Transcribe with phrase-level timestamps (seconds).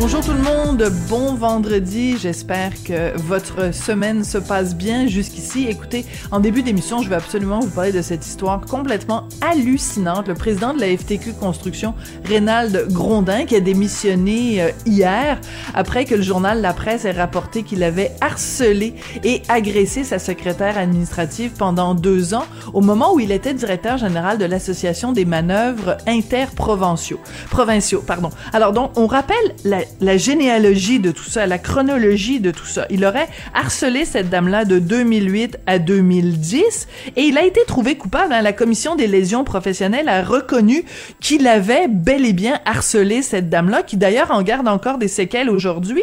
[0.00, 2.16] Bonjour tout le monde, bon vendredi.
[2.18, 5.66] J'espère que votre semaine se passe bien jusqu'ici.
[5.68, 10.28] Écoutez, en début d'émission, je vais absolument vous parler de cette histoire complètement hallucinante.
[10.28, 15.40] Le président de la FTQ Construction, Reynald Grondin, qui a démissionné euh, hier
[15.74, 20.78] après que le journal La Presse ait rapporté qu'il avait harcelé et agressé sa secrétaire
[20.78, 25.96] administrative pendant deux ans au moment où il était directeur général de l'Association des manœuvres
[26.06, 27.18] interprovinciaux.
[27.50, 28.30] Provinciaux, pardon.
[28.52, 32.86] Alors donc, on rappelle la la généalogie de tout ça, la chronologie de tout ça.
[32.90, 38.32] Il aurait harcelé cette dame-là de 2008 à 2010 et il a été trouvé coupable.
[38.32, 38.42] Hein.
[38.42, 40.84] La commission des lésions professionnelles a reconnu
[41.20, 45.50] qu'il avait bel et bien harcelé cette dame-là, qui d'ailleurs en garde encore des séquelles
[45.50, 46.02] aujourd'hui.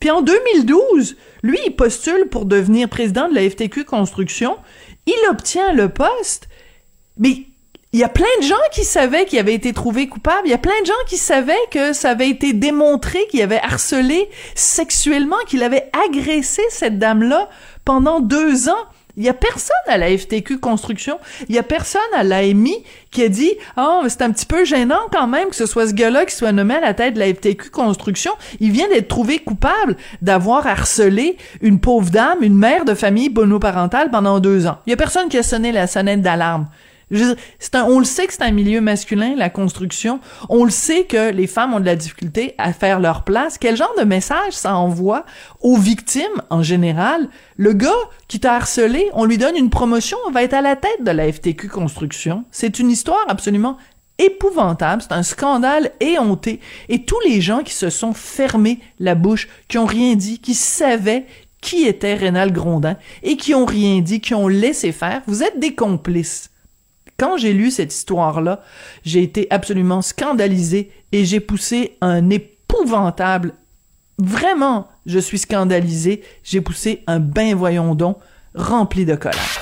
[0.00, 4.56] Puis en 2012, lui, il postule pour devenir président de la FTQ Construction.
[5.06, 6.48] Il obtient le poste,
[7.18, 7.49] mais
[7.92, 10.42] il y a plein de gens qui savaient qu'il avait été trouvé coupable.
[10.44, 13.60] Il y a plein de gens qui savaient que ça avait été démontré qu'il avait
[13.60, 17.48] harcelé sexuellement, qu'il avait agressé cette dame-là
[17.84, 18.84] pendant deux ans.
[19.16, 23.24] Il y a personne à la FTQ Construction, il y a personne à l'AMI qui
[23.24, 26.26] a dit «Oh, c'est un petit peu gênant quand même que ce soit ce gars-là
[26.26, 28.30] qui soit nommé à la tête de la FTQ Construction.
[28.60, 34.10] Il vient d'être trouvé coupable d'avoir harcelé une pauvre dame, une mère de famille monoparentale
[34.10, 34.78] pendant deux ans.
[34.86, 36.68] Il y a personne qui a sonné la sonnette d'alarme.
[37.12, 40.20] On le sait que c'est un milieu masculin, la construction.
[40.48, 43.58] On le sait que les femmes ont de la difficulté à faire leur place.
[43.58, 45.24] Quel genre de message ça envoie
[45.60, 47.28] aux victimes en général?
[47.56, 47.90] Le gars
[48.28, 51.10] qui t'a harcelé, on lui donne une promotion, on va être à la tête de
[51.10, 52.44] la FTQ Construction.
[52.50, 53.76] C'est une histoire absolument
[54.18, 56.60] épouvantable, c'est un scandale éhonté.
[56.88, 60.54] Et tous les gens qui se sont fermés la bouche, qui ont rien dit, qui
[60.54, 61.26] savaient
[61.60, 65.58] qui était Rénal Grondin et qui ont rien dit, qui ont laissé faire, vous êtes
[65.58, 66.49] des complices.
[67.20, 68.62] Quand j'ai lu cette histoire-là,
[69.04, 73.52] j'ai été absolument scandalisé et j'ai poussé un épouvantable.
[74.16, 76.22] Vraiment, je suis scandalisé.
[76.42, 78.16] J'ai poussé un bain voyons donc
[78.54, 79.60] rempli de colère.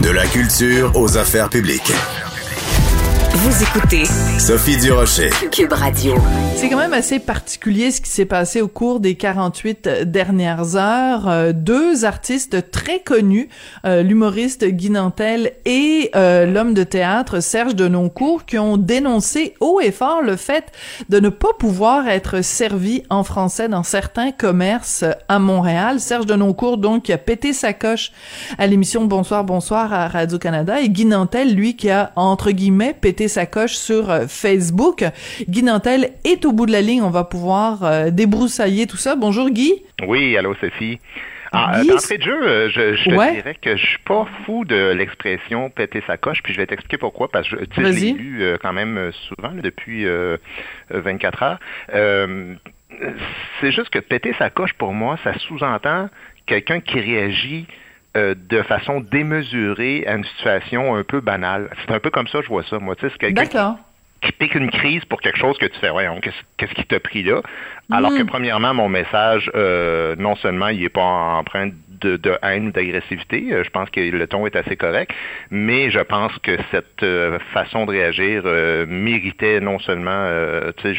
[0.00, 1.92] De la culture aux affaires publiques.
[3.32, 4.04] Vous écoutez
[4.40, 5.30] Sophie Durocher.
[5.52, 6.14] Cube Radio.
[6.56, 11.28] C'est quand même assez particulier ce qui s'est passé au cours des 48 dernières heures.
[11.28, 13.48] Euh, deux artistes très connus,
[13.86, 19.80] euh, l'humoriste Guy Nantel et euh, l'homme de théâtre Serge Denoncourt, qui ont dénoncé haut
[19.80, 20.64] et fort le fait
[21.08, 26.00] de ne pas pouvoir être servi en français dans certains commerces à Montréal.
[26.00, 28.10] Serge Denoncourt, donc, qui a pété sa coche
[28.58, 33.19] à l'émission Bonsoir, Bonsoir à Radio-Canada et Guy Nantel, lui, qui a, entre guillemets, pété
[33.28, 35.04] sa coche sur euh, Facebook.
[35.48, 37.02] Guy Nantel est au bout de la ligne.
[37.02, 39.16] On va pouvoir euh, débroussailler tout ça.
[39.16, 39.82] Bonjour Guy.
[40.06, 40.98] Oui, allô Sophie.
[41.52, 44.92] Ah, D'entrée de jeu, euh, je, je te dirais que je suis pas fou de
[44.92, 48.72] l'expression péter sa coche, puis je vais t'expliquer pourquoi, parce que je l'ai lu quand
[48.72, 50.06] même souvent depuis
[50.90, 51.58] 24 heures.
[53.60, 56.08] c'est juste que péter sa coche, pour moi, ça sous-entend
[56.46, 57.66] quelqu'un qui réagit
[58.16, 61.70] euh, de façon démesurée à une situation un peu banale.
[61.80, 62.78] C'est un peu comme ça, je vois ça.
[62.78, 63.76] Moi, tu sais, c'est quelqu'un
[64.20, 67.22] qui, pique une crise pour quelque chose que tu fais, voyons, qu'est-ce qui t'a pris
[67.22, 67.40] là?
[67.90, 68.26] Alors que, mm.
[68.26, 71.00] premièrement, mon message, euh, non seulement il n'est pas
[71.38, 71.70] empreint
[72.00, 73.48] de, de haine ou d'agressivité.
[73.52, 75.12] Euh, je pense que le ton est assez correct,
[75.50, 80.28] mais je pense que cette euh, façon de réagir euh, méritait non seulement,
[80.82, 80.94] sais,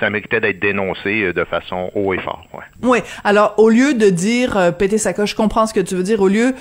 [0.00, 2.44] ça méritait d'être dénoncé de façon haut et fort.
[2.52, 2.64] Ouais.
[2.82, 2.98] Oui.
[3.24, 6.20] Alors, au lieu de dire péter sa coche, je comprends ce que tu veux dire.
[6.20, 6.54] Au lieu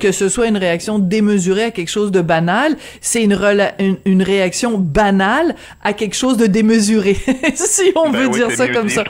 [0.00, 3.38] que ce soit une réaction démesurée à quelque chose de banal, c'est une,
[3.78, 7.14] une, une, réaction banale à quelque chose de démesuré,
[7.54, 9.04] si on ben veut dire ça comme ça.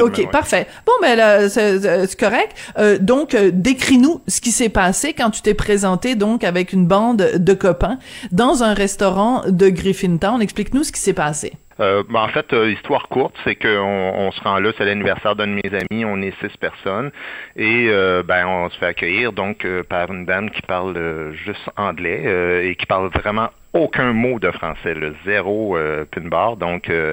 [0.00, 0.66] ok, parfait.
[0.86, 2.54] Bon, ben là, c'est correct.
[3.00, 7.54] donc, décris-nous ce qui s'est passé quand tu t'es présenté donc avec une bande de
[7.54, 7.98] copains
[8.32, 10.40] dans un restaurant de Griffintown.
[10.42, 11.52] Explique-nous ce qui s'est passé.
[11.80, 15.36] Euh, ben, en fait, euh, histoire courte, c'est qu'on on se rend là, c'est l'anniversaire
[15.36, 17.12] d'un de mes amis, on est six personnes,
[17.56, 22.68] et euh, ben on se fait accueillir donc par une dame qui parle juste anglais
[22.68, 26.56] et qui parle vraiment aucun mot de français, le zéro euh, pin bar.
[26.56, 27.12] Donc, euh,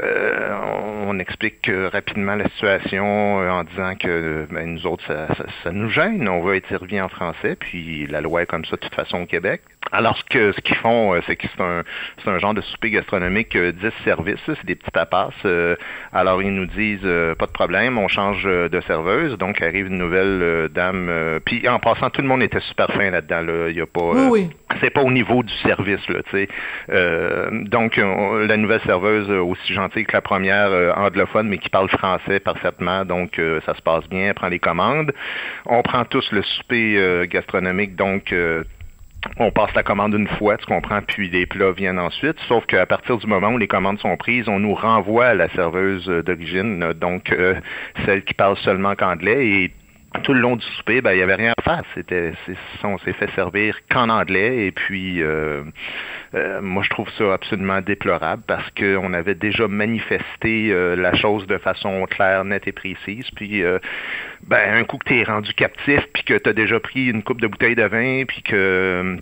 [0.00, 5.26] euh, on explique rapidement la situation en disant que ben, nous autres, ça,
[5.64, 6.28] ça, nous gêne.
[6.28, 9.22] On va être servi en français, puis la loi est comme ça de toute façon
[9.22, 9.62] au Québec.
[9.90, 11.82] Alors, ce que ce qu'ils font, c'est que c'est un,
[12.22, 13.72] c'est un genre de souper gastronomique 10
[14.04, 15.30] services, c'est des petits tapas.
[16.12, 17.08] alors, ils nous disent,
[17.38, 19.38] pas de problème, on change de serveuse.
[19.38, 21.40] Donc, arrive une nouvelle dame.
[21.44, 23.40] puis, en passant, tout le monde était super fin là-dedans.
[23.40, 23.68] Là.
[23.70, 24.12] Il y a pas...
[24.28, 26.48] oui c'est pas au niveau du service là, tu sais.
[26.90, 31.88] Euh, donc la nouvelle serveuse aussi gentille que la première euh, anglophone, mais qui parle
[31.88, 34.28] français parfaitement, donc euh, ça se passe bien.
[34.28, 35.12] Elle prend les commandes.
[35.66, 38.34] On prend tous le souper gastronomique, donc
[39.38, 42.38] on passe la commande une fois, tu comprends, puis les plats viennent ensuite.
[42.48, 45.48] Sauf qu'à partir du moment où les commandes sont prises, on nous renvoie à la
[45.50, 47.34] serveuse d'origine, donc
[48.04, 49.72] celle qui parle seulement qu'anglais, et
[50.22, 51.82] tout le long du souper, ben, il n'y avait rien à faire.
[51.94, 52.32] C'était,
[52.82, 54.66] on s'est fait servir qu'en anglais.
[54.66, 55.64] Et puis, euh,
[56.34, 61.46] euh, moi, je trouve ça absolument déplorable parce qu'on avait déjà manifesté euh, la chose
[61.46, 63.26] de façon claire, nette et précise.
[63.36, 63.62] Puis,
[64.46, 67.22] ben, un coup que tu es rendu captif, puis que tu as déjà pris une
[67.22, 69.18] coupe de bouteille de vin, puis que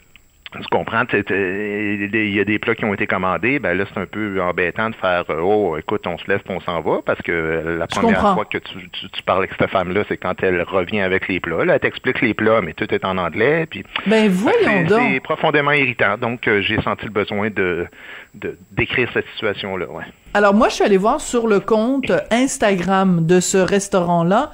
[0.52, 4.06] tu comprends, il y a des plats qui ont été commandés, ben là, c'est un
[4.06, 7.76] peu embêtant de faire euh, Oh, écoute, on se lève on s'en va parce que
[7.78, 11.28] la première fois que tu, tu, parles avec cette femme-là, c'est quand elle revient avec
[11.28, 11.64] les plats.
[11.64, 13.66] Là, elle t'explique les plats, mais tout est en anglais.
[13.66, 15.00] Puis, ben voyons donc.
[15.12, 16.16] C'est profondément irritant.
[16.16, 17.86] Donc, euh, j'ai senti le besoin de,
[18.34, 19.86] de décrire cette situation-là.
[19.90, 20.04] Ouais.
[20.34, 24.52] Alors, moi, je suis allé voir sur le compte Instagram de ce restaurant-là.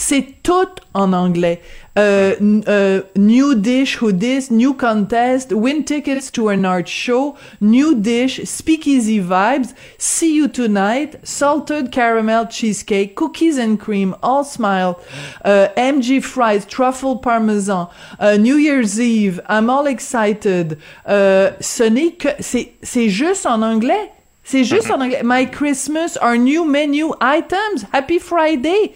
[0.00, 1.60] C'est tout en anglais.
[1.96, 2.36] Uh,
[2.68, 8.40] uh, new dish, who this, new contest, win tickets to an art show, new dish,
[8.44, 15.00] speakeasy vibes, see you tonight, salted caramel cheesecake, cookies and cream, all smile,
[15.44, 17.88] uh, MG fries, truffle parmesan,
[18.20, 20.78] uh, New Year's Eve, I'm all excited.
[21.08, 24.12] Ce n'est que, c'est juste en anglais?
[24.44, 25.22] C'est juste en anglais.
[25.24, 28.94] My Christmas, our new menu items, Happy Friday.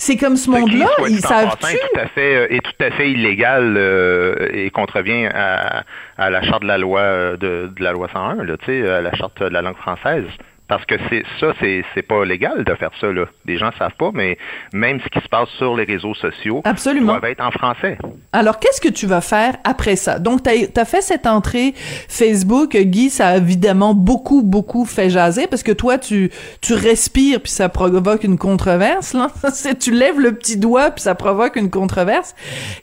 [0.00, 3.74] C'est comme ce monde-là, ils savent tout à fait euh, est tout à fait illégal
[3.76, 5.84] euh, et contrevient à,
[6.16, 8.56] à, la charte de la loi euh, de, de la loi 101, là,
[8.96, 10.24] à la charte de la langue française.
[10.70, 13.10] Parce que c'est ça, c'est, c'est pas légal de faire ça.
[13.10, 13.24] Là.
[13.44, 14.38] Les gens savent pas, mais
[14.72, 17.18] même ce qui se passe sur les réseaux sociaux Absolument.
[17.18, 17.98] doit être en français.
[18.32, 20.20] Alors, qu'est-ce que tu vas faire après ça?
[20.20, 22.76] Donc, tu as, fait cette entrée Facebook.
[22.76, 26.30] Guy, ça a évidemment beaucoup, beaucoup fait jaser parce que toi, tu,
[26.60, 29.12] tu respires puis ça provoque une controverse.
[29.12, 29.26] Là.
[29.80, 32.36] tu lèves le petit doigt puis ça provoque une controverse.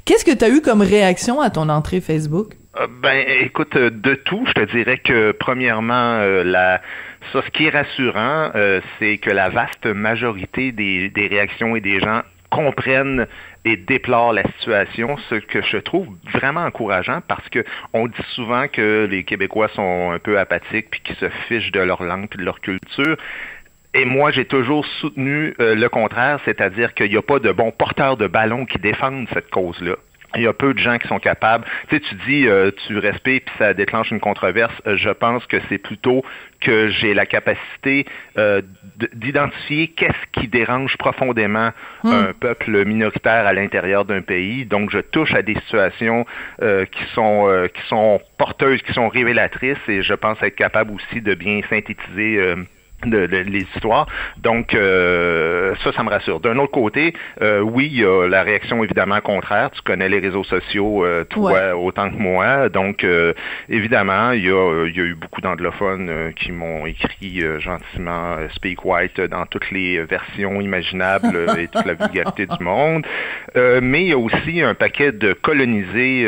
[0.03, 2.55] Qu'est-ce que tu as eu comme réaction à ton entrée Facebook?
[2.79, 6.81] Euh, ben, écoute, de tout, je te dirais que premièrement, euh, la
[7.31, 11.99] ça, ce qui est rassurant, euh, c'est que la vaste majorité des, réactions et des
[11.99, 13.27] gens comprennent
[13.65, 18.67] et déplorent la situation, ce que je trouve vraiment encourageant parce que on dit souvent
[18.67, 22.37] que les Québécois sont un peu apathiques puis qu'ils se fichent de leur langue et
[22.37, 23.17] de leur culture.
[23.93, 27.71] Et moi, j'ai toujours soutenu euh, le contraire, c'est-à-dire qu'il n'y a pas de bons
[27.71, 29.95] porteurs de ballon qui défendent cette cause-là.
[30.37, 31.65] Il y a peu de gens qui sont capables.
[31.89, 34.73] Tu sais, tu dis, euh, tu respires puis ça déclenche une controverse.
[34.85, 36.23] Euh, je pense que c'est plutôt
[36.61, 38.05] que j'ai la capacité
[38.37, 38.61] euh,
[39.13, 41.71] d'identifier qu'est-ce qui dérange profondément
[42.03, 42.11] hmm.
[42.11, 44.65] un peuple minoritaire à l'intérieur d'un pays.
[44.65, 46.25] Donc, je touche à des situations
[46.59, 51.33] qui sont qui sont porteuses, qui sont révélatrices, et je pense être capable aussi de
[51.35, 52.55] bien synthétiser
[53.05, 54.07] de, les histoires.
[54.37, 56.39] Donc, euh, ça, ça me rassure.
[56.39, 59.69] D'un autre côté, euh, oui, il y a la réaction évidemment contraire.
[59.71, 62.69] Tu connais les réseaux sociaux, euh, toi, autant que moi.
[62.69, 63.05] Donc,
[63.69, 68.83] évidemment, il y, a, il y a eu beaucoup d'anglophones qui m'ont écrit gentiment Speak
[68.83, 73.05] White dans toutes les versions imaginables et toute la vulgarité du monde.
[73.55, 76.27] mais il y a aussi un paquet de colonisés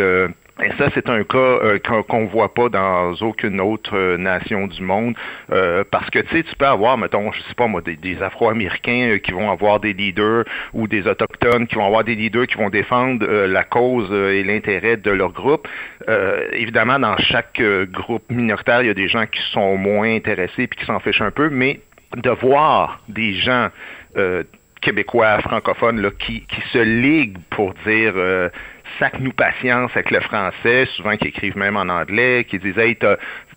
[0.61, 4.67] et ça, c'est un cas euh, qu'on ne voit pas dans aucune autre euh, nation
[4.67, 5.15] du monde,
[5.51, 9.19] euh, parce que tu sais, tu peux avoir, mettons, je sais pas moi, des, Afro-Américains
[9.23, 12.69] qui vont avoir des leaders ou des autochtones qui vont avoir des leaders qui vont
[12.69, 15.67] défendre la cause et l'intérêt de leur groupe.
[16.51, 17.61] évidemment, dans chaque
[17.91, 21.21] groupe minoritaire, il y a des gens qui sont moins intéressés puis qui s'en fichent
[21.21, 21.79] un peu, mais
[22.17, 23.69] de voir des gens
[24.81, 28.13] québécois, francophones, là, qui, qui se liguent pour dire
[28.97, 32.97] sac-nous patience avec le français, souvent qui écrivent même en anglais, qui disent Hey,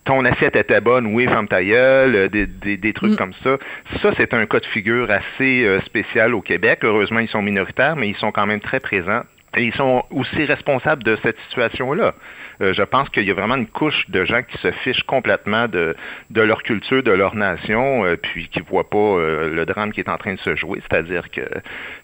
[0.05, 3.15] ton assiette était bonne, oui, femme ta gueule, euh, des, des, trucs mm.
[3.15, 3.57] comme ça.
[4.01, 6.79] Ça, c'est un cas de figure assez euh, spécial au Québec.
[6.83, 9.21] Heureusement, ils sont minoritaires, mais ils sont quand même très présents.
[9.55, 12.13] Et ils sont aussi responsables de cette situation-là.
[12.63, 15.67] Euh, je pense qu'il y a vraiment une couche de gens qui se fichent complètement
[15.67, 15.95] de,
[16.33, 19.99] leur culture, de leur nation, euh, puis qui ne voient pas euh, le drame qui
[19.99, 20.81] est en train de se jouer.
[20.87, 21.41] C'est-à-dire que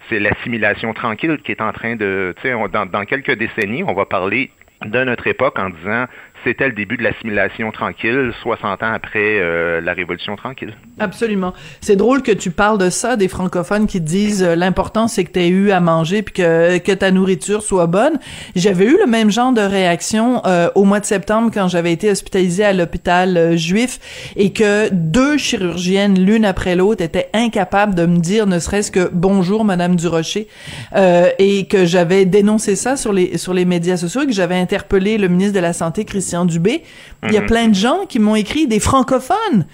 [0.10, 2.36] c'est l'assimilation tranquille qui est en train de...
[2.42, 4.52] Sais, dans, dans quelques décennies, on va parler
[4.86, 6.06] de notre époque en disant
[6.44, 10.76] c'était le début de l'assimilation tranquille, 60 ans après euh, la Révolution tranquille.
[11.00, 11.54] Absolument.
[11.82, 15.32] C'est drôle que tu parles de ça, des francophones qui disent euh, l'important c'est que
[15.32, 18.20] tu aies eu à manger puis que, ta nourriture soit bonne.
[18.56, 22.10] J'avais eu le même genre de réaction euh, au mois de septembre quand j'avais été
[22.10, 28.18] hospitalisée à l'hôpital juif et que deux chirurgiennes, l'une après l'autre, étaient incapables de me
[28.18, 30.48] dire ne serait-ce que bonjour Madame Durocher
[30.96, 35.18] et que j'avais dénoncé ça sur les sur les médias sociaux et que j'avais interpellé
[35.18, 36.84] le ministre de la Santé, Christian Dubé.
[37.24, 37.48] Il y a mhm.
[37.48, 39.66] plein de gens qui m'ont écrit, des francophones.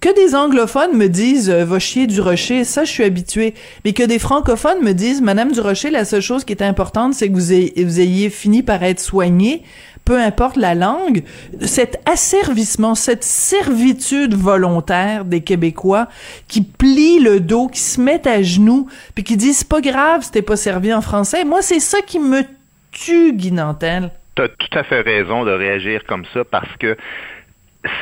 [0.00, 3.54] Que des anglophones me disent euh, va chier du rocher, ça je suis habitué.
[3.84, 7.14] Mais que des francophones me disent Madame du Rocher, la seule chose qui est importante,
[7.14, 9.64] c'est que vous ayez, fini par être soigné,
[10.04, 11.24] peu importe la langue.
[11.62, 16.06] Cet asservissement, cette servitude volontaire des Québécois
[16.46, 18.86] qui plient le dos, qui se mettent à genoux,
[19.16, 21.44] puis qui disent c'est pas grave t'es pas servi en français.
[21.44, 22.44] Moi, c'est ça qui me
[22.92, 26.96] tue, Guy Nantel tu as tout à fait raison de réagir comme ça parce que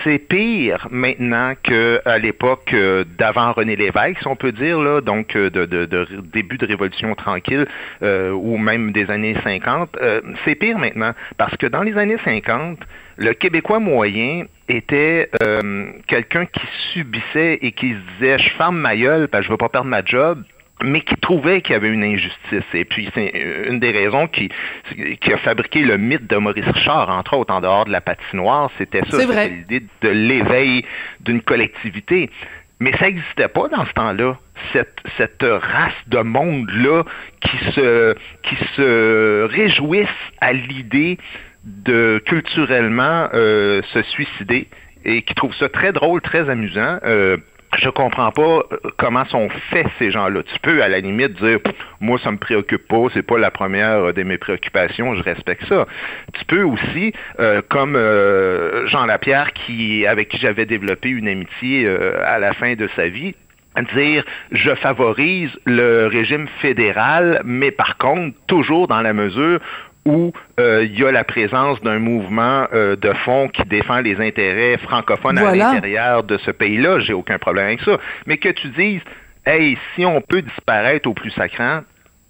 [0.05, 5.37] c'est pire maintenant qu'à l'époque euh, d'avant René Lévesque, si on peut dire, là, donc
[5.37, 5.87] euh, de,
[6.33, 7.67] début de Révolution tranquille
[8.03, 9.97] euh, ou même des années 50.
[10.45, 12.79] c'est pire maintenant parce que dans les années 50,
[13.19, 15.31] le Québécois moyen était
[16.07, 19.69] quelqu'un qui subissait et qui se disait je ferme ma gueule que je veux pas
[19.69, 20.43] perdre ma job
[20.83, 22.65] mais qui trouvait qu'il y avait une injustice.
[22.75, 23.33] Et puis, c'est
[23.69, 24.51] une des raisons qui,
[25.21, 28.71] qui a fabriqué le mythe de Maurice Richard, entre autres, en dehors de la patinoire,
[28.79, 30.85] c'était ça, c'était l'idée de l'éveil
[31.21, 32.31] d'une collectivité.
[32.79, 34.37] Mais ça n'existait pas dans ce temps-là,
[34.75, 37.05] cette, cette race de monde-là
[37.41, 40.09] qui se, qui se réjouissent
[40.43, 41.17] à l'idée
[41.65, 44.69] de culturellement euh, se suicider
[45.07, 46.99] et qui trouvent ça très drôle, très amusant.
[47.05, 47.39] Euh,
[47.79, 50.43] je comprends pas euh, comment sont faits ces gens-là.
[50.43, 51.59] Tu peux à la limite dire
[52.01, 55.87] moi ça me préoccupe pas, c'est pas la première de mes préoccupations, je respecte ça.
[56.35, 61.89] Tu peux aussi euh, comme euh, Jean Lapierre qui avec qui j'avais développé une amitié
[62.25, 63.35] à la fin de sa vie
[63.95, 69.61] dire je favorise le régime fédéral, mais par contre, toujours dans la mesure
[70.07, 74.19] où euh, il y a la présence d'un mouvement euh, de fond qui défend les
[74.21, 77.99] intérêts francophones à l'intérieur de ce pays-là, j'ai aucun problème avec ça.
[78.27, 79.03] Mais que tu dises,
[79.45, 81.81] hey, si on peut disparaître au plus sacrant,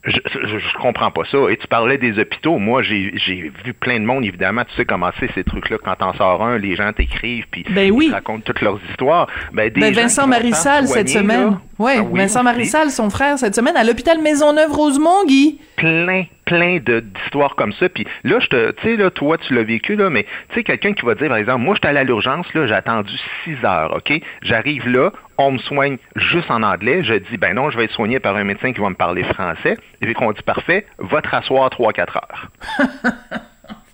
[0.07, 1.39] je, je, comprends pas ça.
[1.51, 2.59] Et tu parlais des hôpitaux.
[2.59, 4.65] Moi, j'ai vu plein de monde, évidemment.
[4.65, 5.79] Tu sais comment c'est ces trucs-là.
[5.83, 8.07] Quand t'en sors un, les gens t'écrivent puis ben oui.
[8.09, 9.27] ils racontent toutes leurs histoires.
[9.53, 11.59] Ben, ben Vincent Marissal cette semaine.
[11.79, 15.61] Ouais, ah oui, Vincent Marissal, son frère, cette semaine à l'hôpital Maisonneuve-Rosemont, Guy.
[15.77, 17.91] Plein, plein d'histoires comme ça.
[17.91, 20.65] Puis là, je te, tu sais, là, toi, tu l'as vécu, là, mais tu sais,
[20.65, 23.13] quelqu'un qui va dire, par exemple, moi, je suis allé à l'urgence, là, j'ai attendu
[23.45, 24.21] six heures, OK?
[24.41, 27.05] J'arrive là, on me soigne juste en anglais.
[27.05, 29.23] Je dis, ben non, je vais être soigné par un médecin qui va me parler
[29.25, 29.77] français.
[30.01, 32.49] Et puis qu'on dit, parfait, va te rasseoir trois, quatre heures.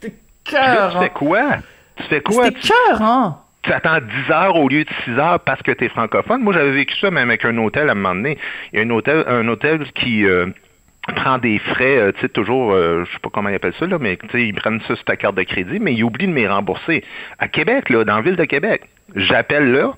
[0.01, 0.93] C'est cœur.
[0.93, 1.43] Tu fais quoi?
[1.97, 2.45] Tu fais quoi?
[2.45, 3.39] C'est cœur, hein?
[3.63, 6.43] Tu attends 10 heures au lieu de 6 heures parce que tu es francophone.
[6.43, 8.39] Moi, j'avais vécu ça même avec un hôtel à un moment donné.
[8.73, 10.47] Il y a un hôtel, un hôtel qui euh,
[11.15, 13.87] prend des frais, euh, tu sais, toujours, euh, je sais pas comment ils appellent ça,
[13.87, 16.29] là, mais tu sais, ils prennent ça sur ta carte de crédit, mais ils oublient
[16.29, 17.05] de me rembourser.
[17.39, 19.93] À Québec, là, dans la ville de Québec, j'appelle là,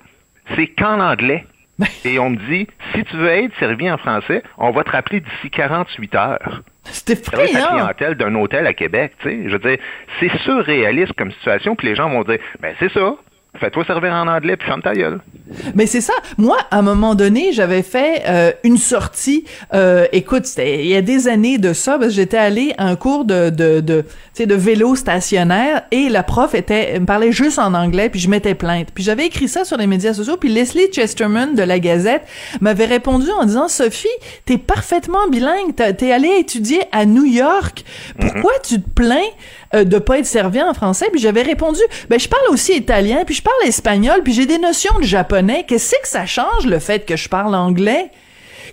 [0.55, 1.45] c'est qu'en anglais.
[2.05, 5.19] Et on me dit, si tu veux être servi en français, on va te rappeler
[5.19, 6.61] d'ici 48 heures.
[6.83, 9.39] C'était frais, la clientèle d'un hôtel à Québec, tu sais.
[9.45, 9.77] Je veux dire,
[10.19, 13.15] c'est surréaliste comme situation, puis les gens vont dire, ben c'est ça,
[13.59, 15.19] Fais-toi servir en anglais puis ferme ta gueule.
[15.75, 16.13] Mais c'est ça.
[16.37, 19.45] Moi, à un moment donné, j'avais fait euh, une sortie.
[19.73, 21.97] Euh, écoute, il y a des années de ça.
[21.97, 24.03] Parce que j'étais allée à un cours de de de,
[24.37, 28.55] de vélo stationnaire et la prof était me parlait juste en anglais puis je mettais
[28.55, 28.89] plainte.
[28.93, 30.37] Puis j'avais écrit ça sur les médias sociaux.
[30.37, 32.23] Puis Leslie Chesterman de la Gazette
[32.61, 34.07] m'avait répondu en disant Sophie,
[34.45, 35.75] t'es parfaitement bilingue.
[35.75, 37.83] T'es allée étudier à New York.
[38.19, 38.67] Pourquoi mm-hmm.
[38.67, 39.29] tu te plains
[39.75, 41.07] euh, de pas être servi en français?
[41.11, 44.57] Puis j'avais répondu, ben je parle aussi italien, puis je parle espagnol, puis j'ai des
[44.57, 45.34] notions de japonais.
[45.67, 48.11] Qu'est-ce que ça change le fait que je parle anglais?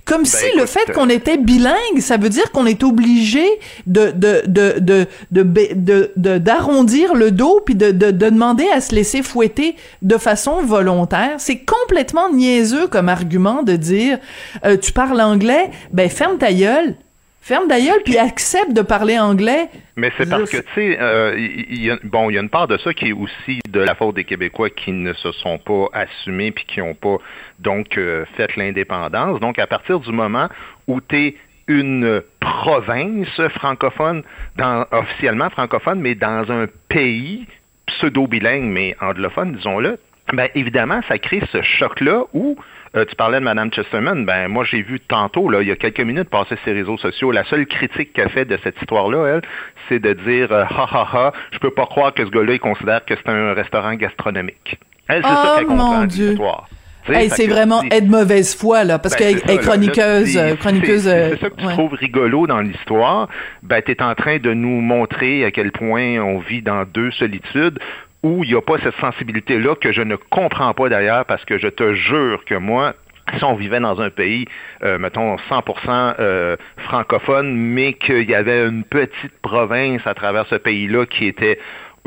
[0.05, 3.45] Comme ben, si le fait qu'on était bilingue, ça veut dire qu'on est obligé
[3.87, 9.77] de de de de d'arrondir le dos puis de, de, demander à se laisser fouetter
[10.01, 11.35] de façon volontaire.
[11.39, 14.19] C'est complètement niaiseux comme argument de dire
[14.65, 16.97] euh, tu parles anglais, ben ferme ta gueule.
[17.43, 19.69] Ferme d'ailleurs puis accepte de parler anglais.
[19.97, 22.95] Mais c'est parce que, tu sais, euh, bon, il y a une part de ça
[22.95, 26.65] qui est aussi de la faute des Québécois qui ne se sont pas assumés puis
[26.65, 27.17] qui n'ont pas,
[27.59, 29.41] donc, euh, fait l'indépendance.
[29.41, 30.49] Donc, à partir du moment
[30.87, 34.23] où tu es une province francophone,
[34.57, 37.49] dans, officiellement francophone, mais dans un pays
[37.87, 39.99] pseudo-bilingue, mais anglophone, disons-le,
[40.33, 42.57] ben évidemment, ça crée ce choc-là où
[42.95, 44.27] euh, tu parlais de Mme Chesterman.
[44.27, 47.33] Ben, moi, j'ai vu tantôt, là, il y a quelques minutes, passer ses réseaux sociaux.
[47.33, 49.43] La seule critique qu'elle fait de cette histoire-là, elle,
[49.89, 52.61] c'est de dire euh, ha ha ha, je peux pas croire que ce gars-là, il
[52.61, 54.79] considère que c'est un restaurant gastronomique.
[55.09, 56.69] Elle, c'est ça oh, qu'elle comprend l'histoire.
[57.07, 61.05] c'est vraiment être mauvaise foi là, parce ben, qu'elle est chroniqueuse, chroniqueuse.
[61.05, 63.29] C'est ça que tu trouves rigolo dans l'histoire.
[63.63, 67.11] Ben, tu es en train de nous montrer à quel point on vit dans deux
[67.13, 67.79] solitudes
[68.23, 71.59] où il n'y a pas cette sensibilité-là que je ne comprends pas d'ailleurs parce que
[71.59, 72.95] je te jure que moi,
[73.37, 74.47] si on vivait dans un pays,
[74.83, 80.57] euh, mettons, 100% euh, francophone, mais qu'il y avait une petite province à travers ce
[80.57, 81.59] pays-là qui était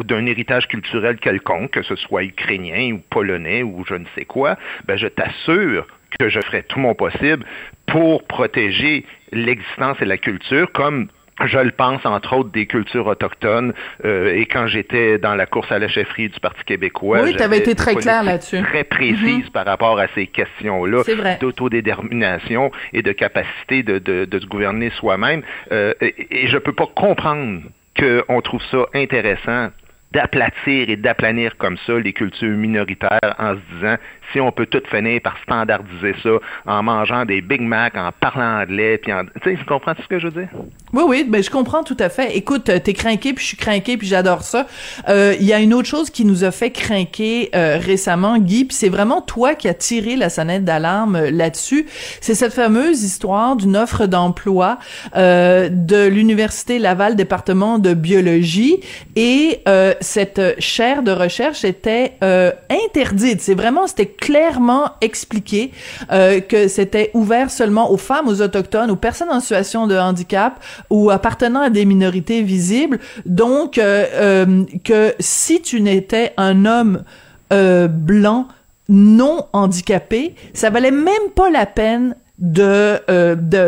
[0.03, 4.57] d'un héritage culturel quelconque, que ce soit ukrainien ou polonais ou je ne sais quoi,
[4.85, 5.87] ben je t'assure
[6.19, 7.45] que je ferais tout mon possible
[7.87, 11.07] pour protéger l'existence et la culture comme
[11.43, 13.73] je le pense, entre autres, des cultures autochtones.
[14.05, 17.43] Euh, et quand j'étais dans la course à la chefferie du Parti québécois, oui, tu
[17.43, 18.61] avais été très clair là-dessus.
[18.61, 19.51] Très précise mm-hmm.
[19.51, 21.03] par rapport à ces questions-là
[21.39, 25.41] d'autodétermination et de capacité de, de, de se gouverner soi-même.
[25.71, 27.61] Euh, et, et je peux pas comprendre
[27.97, 29.69] qu'on trouve ça intéressant
[30.11, 33.95] d'aplatir et d'aplanir comme ça les cultures minoritaires en se disant
[34.31, 36.29] si on peut tout finir par standardiser ça
[36.65, 39.25] en mangeant des Big Mac, en parlant anglais, puis en...
[39.25, 40.49] Tu sais, tu comprends ce que je veux dire?
[40.93, 42.35] Oui, oui, mais je comprends tout à fait.
[42.37, 44.67] Écoute, t'es craqué, puis je suis craqué, puis j'adore ça.
[45.09, 48.65] Euh, il y a une autre chose qui nous a fait craquer euh, récemment, Guy,
[48.65, 51.85] puis c'est vraiment toi qui as tiré la sonnette d'alarme euh, là-dessus.
[52.21, 54.77] C'est cette fameuse histoire d'une offre d'emploi
[55.15, 58.79] de l'Université Laval, département de biologie,
[59.15, 59.61] et
[60.01, 63.41] cette chaire de recherche était interdite.
[63.41, 65.71] C'est vraiment, c'était clairement expliqué
[66.11, 70.63] euh, que c'était ouvert seulement aux femmes, aux autochtones, aux personnes en situation de handicap
[70.89, 72.99] ou appartenant à des minorités visibles.
[73.25, 77.03] Donc, euh, euh, que si tu n'étais un homme
[77.51, 78.47] blanc
[78.89, 82.99] non handicapé, ça valait même pas la peine de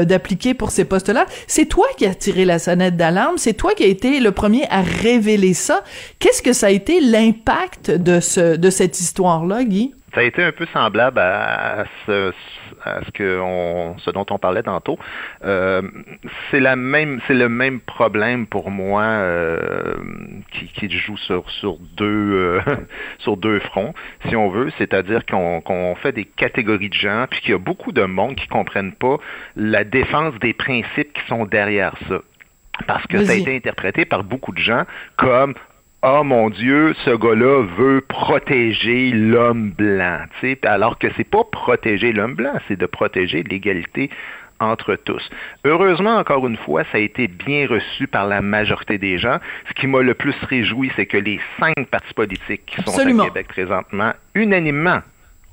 [0.04, 1.26] d'appliquer pour ces postes-là.
[1.48, 4.66] C'est toi qui as tiré la sonnette d'alarme, c'est toi qui as été le premier
[4.70, 5.84] à révéler ça.
[6.20, 9.94] Qu'est-ce que ça a été l'impact de ce de cette histoire-là, Guy?
[10.14, 12.32] Ça a été un peu semblable à, ce,
[12.84, 14.98] à ce, que on, ce dont on parlait tantôt.
[15.44, 15.82] Euh,
[16.50, 19.96] c'est la même, c'est le même problème pour moi euh,
[20.52, 22.62] qui, qui, joue sur sur deux euh,
[23.20, 23.94] sur deux fronts,
[24.28, 24.72] si on veut.
[24.78, 28.36] C'est-à-dire qu'on qu'on fait des catégories de gens, puis qu'il y a beaucoup de monde
[28.36, 29.18] qui comprennent pas
[29.56, 32.22] la défense des principes qui sont derrière ça
[32.86, 34.84] parce que ça a été interprété par beaucoup de gens
[35.16, 35.56] comme
[36.04, 40.20] oh mon Dieu, ce gars-là veut protéger l'homme blanc,
[40.64, 44.10] alors que c'est pas protéger l'homme blanc, c'est de protéger l'égalité
[44.60, 45.30] entre tous.
[45.66, 49.38] Heureusement, encore une fois, ça a été bien reçu par la majorité des gens.
[49.68, 53.24] Ce qui m'a le plus réjoui, c'est que les cinq partis politiques qui sont au
[53.26, 55.02] Québec présentement, unanimement,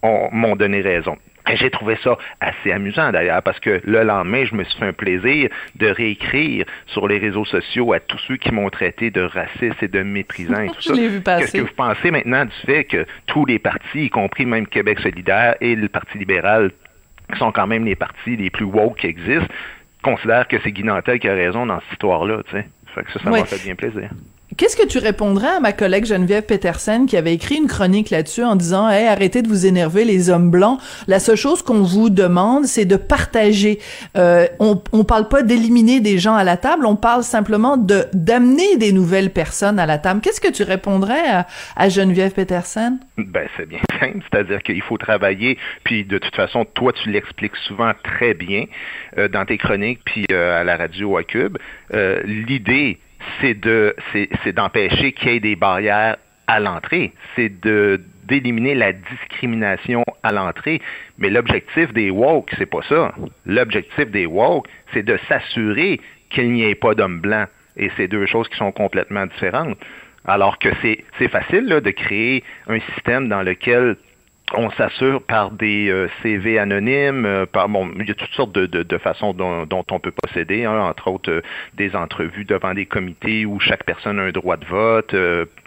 [0.03, 1.17] m'ont donné raison.
[1.53, 4.93] J'ai trouvé ça assez amusant d'ailleurs parce que le lendemain, je me suis fait un
[4.93, 9.83] plaisir de réécrire sur les réseaux sociaux à tous ceux qui m'ont traité de raciste
[9.83, 10.95] et de méprisant et tout ça.
[10.95, 15.01] Qu'est-ce que vous pensez maintenant du fait que tous les partis, y compris même Québec
[15.01, 16.71] solidaire et le Parti libéral,
[17.33, 19.53] qui sont quand même les partis les plus woke qui existent,
[20.03, 22.67] considèrent que c'est Guy Nantel qui a raison dans cette histoire-là, tu sais?
[22.95, 24.11] Fait que ça, ça m'a fait bien plaisir.
[24.57, 28.45] Qu'est-ce que tu répondrais à ma collègue Geneviève Petersen qui avait écrit une chronique là-dessus
[28.45, 30.79] en disant hey, arrêtez de vous énerver les hommes blancs.
[31.09, 33.81] La seule chose qu'on vous demande, c'est de partager.
[34.17, 38.05] Euh, on, on parle pas d'éliminer des gens à la table, on parle simplement de
[38.13, 40.21] d'amener des nouvelles personnes à la table.
[40.21, 42.99] Qu'est-ce que tu répondrais à, à Geneviève Petersen?
[43.17, 45.59] Ben c'est bien simple, c'est-à-dire qu'il faut travailler.
[45.83, 48.67] Puis de toute façon, toi tu l'expliques souvent très bien
[49.19, 51.59] euh, dans tes chroniques puis euh, à la radio à Cube.
[52.25, 52.99] L'idée
[53.41, 57.51] c'est de c'est d'empêcher qu'il y ait des barrières à l'entrée, c'est
[58.25, 60.81] d'éliminer la discrimination à l'entrée.
[61.19, 63.15] Mais l'objectif des woke, c'est pas ça.
[63.47, 67.49] L'objectif des woke, c'est de s'assurer qu'il n'y ait pas d'hommes blancs.
[67.77, 69.79] Et c'est deux choses qui sont complètement différentes.
[70.27, 73.97] Alors que c'est facile là, de créer un système dans lequel
[74.53, 78.53] on s'assure par des euh, CV anonymes, euh, par bon, il y a toutes sortes
[78.53, 81.43] de, de, façons dont, on peut procéder, hein, entre autres euh,
[81.75, 85.15] des entrevues devant des comités où chaque personne a un droit de vote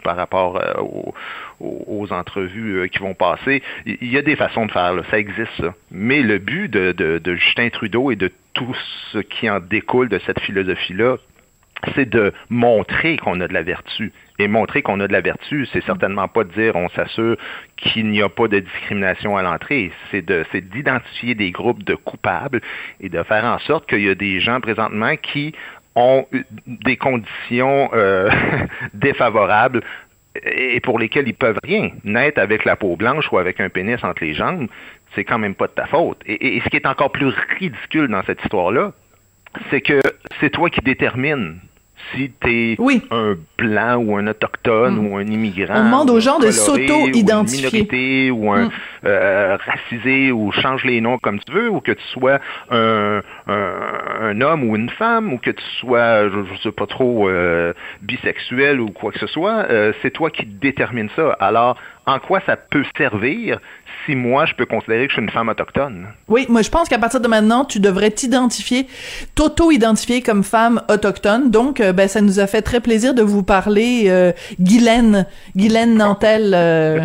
[0.04, 1.14] par rapport aux,
[1.60, 3.62] aux, entrevues qui vont passer.
[3.84, 5.74] Il y a des façons de faire, ça existe ça.
[5.90, 8.76] Mais le but de, de Justin Trudeau et de tout
[9.12, 11.16] ce qui en découle de cette philosophie-là,
[11.94, 14.12] c'est de montrer qu'on a de la vertu.
[14.38, 17.36] Et montrer qu'on a de la vertu, c'est certainement pas de dire on s'assure
[17.76, 19.90] qu'il n'y a pas de discrimination à l'entrée.
[20.10, 22.60] C'est de, c'est d'identifier des groupes de coupables
[23.00, 25.54] et de faire en sorte qu'il y a des gens présentement qui
[25.94, 26.26] ont
[26.66, 28.30] des conditions euh,
[28.94, 29.82] défavorables
[30.44, 31.90] et pour lesquels ils peuvent rien.
[32.04, 34.68] Naître avec la peau blanche ou avec un pénis entre les jambes,
[35.14, 36.20] c'est quand même pas de ta faute.
[36.26, 38.92] Et, ce qui est encore plus ridicule dans cette histoire-là,
[39.70, 40.00] c'est que
[40.40, 41.58] c'est toi qui détermines
[42.12, 42.76] si tu es
[43.10, 45.06] un blanc ou un autochtone mm.
[45.06, 45.74] ou un immigrant.
[45.76, 48.30] On demande aux gens de s'auto-identifier.
[48.30, 48.70] Ou, un mm.
[49.06, 52.38] euh, racisé ou change les noms comme tu veux, ou que tu sois
[52.70, 57.28] un, un, homme ou une femme, ou que tu sois, je, ne sais pas trop,
[57.28, 59.66] euh, bisexuel ou quoi que ce soit.
[59.70, 61.36] Euh, c'est toi qui détermines ça.
[61.40, 61.76] Alors,
[62.08, 63.60] en quoi ça peut servir
[64.06, 66.06] si moi, je peux considérer que je suis une femme autochtone?
[66.26, 68.86] Oui, moi, je pense qu'à partir de maintenant, tu devrais t'identifier,
[69.34, 71.50] t'auto-identifier comme femme autochtone.
[71.50, 75.96] Donc, euh, ben, ça nous a fait très plaisir de vous parler, euh, Guylaine, Guylaine
[75.98, 76.52] Nantel.
[76.54, 77.00] Euh,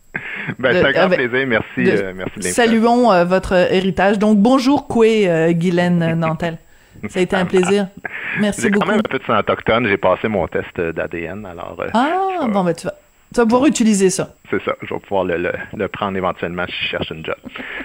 [0.58, 1.46] ben, c'est un grand plaisir.
[1.46, 4.18] Merci, merci de Saluons votre héritage.
[4.18, 6.58] Donc, bonjour, Koué, Guylaine Nantel.
[7.08, 7.86] Ça a été un plaisir.
[8.40, 8.72] Merci beaucoup.
[8.72, 9.86] J'ai quand même un peu de sang autochtone.
[9.86, 11.80] J'ai passé mon test d'ADN, alors...
[11.94, 12.94] ah, bon, ben, tu vas...
[13.32, 14.34] Tu vas pouvoir utiliser ça.
[14.50, 14.74] C'est ça.
[14.82, 17.36] Je vais pouvoir le, prendre éventuellement si je cherche une job.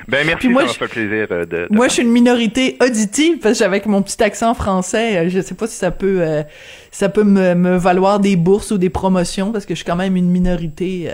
[0.08, 3.60] Ben, merci, moi, ça fait plaisir euh, de, Moi, je suis une minorité auditive parce
[3.60, 6.44] que avec mon petit accent français, euh, je sais pas si ça peut, euh,
[6.92, 10.16] ça peut me, valoir des bourses ou des promotions parce que je suis quand même
[10.16, 11.12] une minorité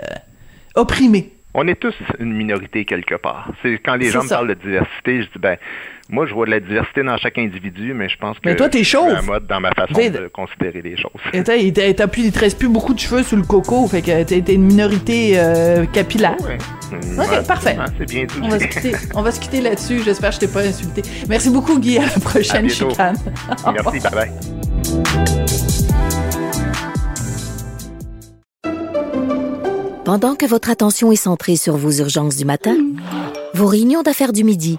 [0.74, 1.32] opprimée.
[1.54, 3.52] On est tous une minorité quelque part.
[3.62, 5.56] C'est quand les gens me parlent de diversité, je dis ben
[6.10, 8.68] moi, je vois de la diversité dans chaque individu, mais je pense que mais toi,
[8.68, 11.10] t'es un mode dans ma façon de considérer les choses.
[11.32, 14.22] Et t'as plus, il te reste plus beaucoup de cheveux sous le coco, fait que
[14.22, 16.36] t'es une minorité euh, capillaire.
[16.38, 17.76] Ok, parfait.
[17.98, 20.00] C'est bien On va se quitter, on va se quitter là-dessus.
[20.04, 21.02] J'espère que je t'ai pas insulté.
[21.28, 21.98] Merci beaucoup, Guy.
[21.98, 23.16] À la prochaine chicane.
[23.72, 24.30] Merci, bye bye.
[30.04, 32.76] Pendant que votre attention est centrée sur vos urgences du matin,
[33.54, 34.78] vos réunions d'affaires du midi,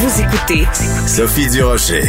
[0.00, 0.64] Vous écoutez
[1.08, 2.02] Sophie Durocher.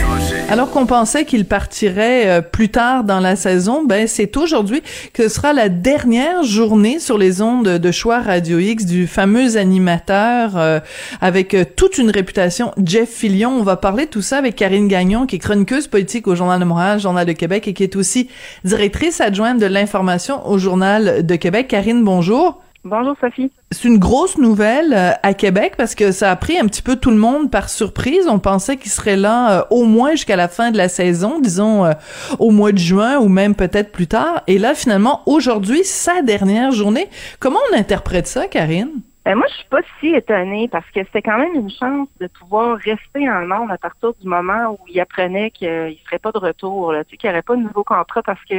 [0.48, 5.24] Alors qu'on pensait qu'il partirait euh, plus tard dans la saison, ben c'est aujourd'hui que
[5.24, 10.56] ce sera la dernière journée sur les ondes de choix Radio X du fameux animateur
[10.56, 10.80] euh,
[11.20, 13.58] avec euh, toute une réputation, Jeff Fillion.
[13.58, 16.60] On va parler de tout ça avec Karine Gagnon, qui est chroniqueuse politique au Journal
[16.60, 18.30] de Montréal, Journal de Québec, et qui est aussi
[18.64, 21.68] directrice adjointe de l'information au Journal de Québec.
[21.68, 22.62] Karine, bonjour.
[22.86, 23.52] Bonjour Sophie.
[23.72, 26.96] C'est une grosse nouvelle euh, à Québec parce que ça a pris un petit peu
[26.96, 28.28] tout le monde par surprise.
[28.30, 31.86] On pensait qu'il serait là euh, au moins jusqu'à la fin de la saison, disons
[31.86, 31.92] euh,
[32.40, 34.44] au mois de juin ou même peut-être plus tard.
[34.48, 37.10] Et là, finalement, aujourd'hui, sa dernière journée.
[37.40, 39.02] Comment on interprète ça, Karine?
[39.26, 42.28] Ben, moi, je suis pas si étonnée parce que c'était quand même une chance de
[42.28, 46.32] pouvoir rester en monde à partir du moment où il apprenait qu'il ne serait pas
[46.32, 48.56] de retour, là, tu sais, qu'il n'y aurait pas de nouveau contrat parce que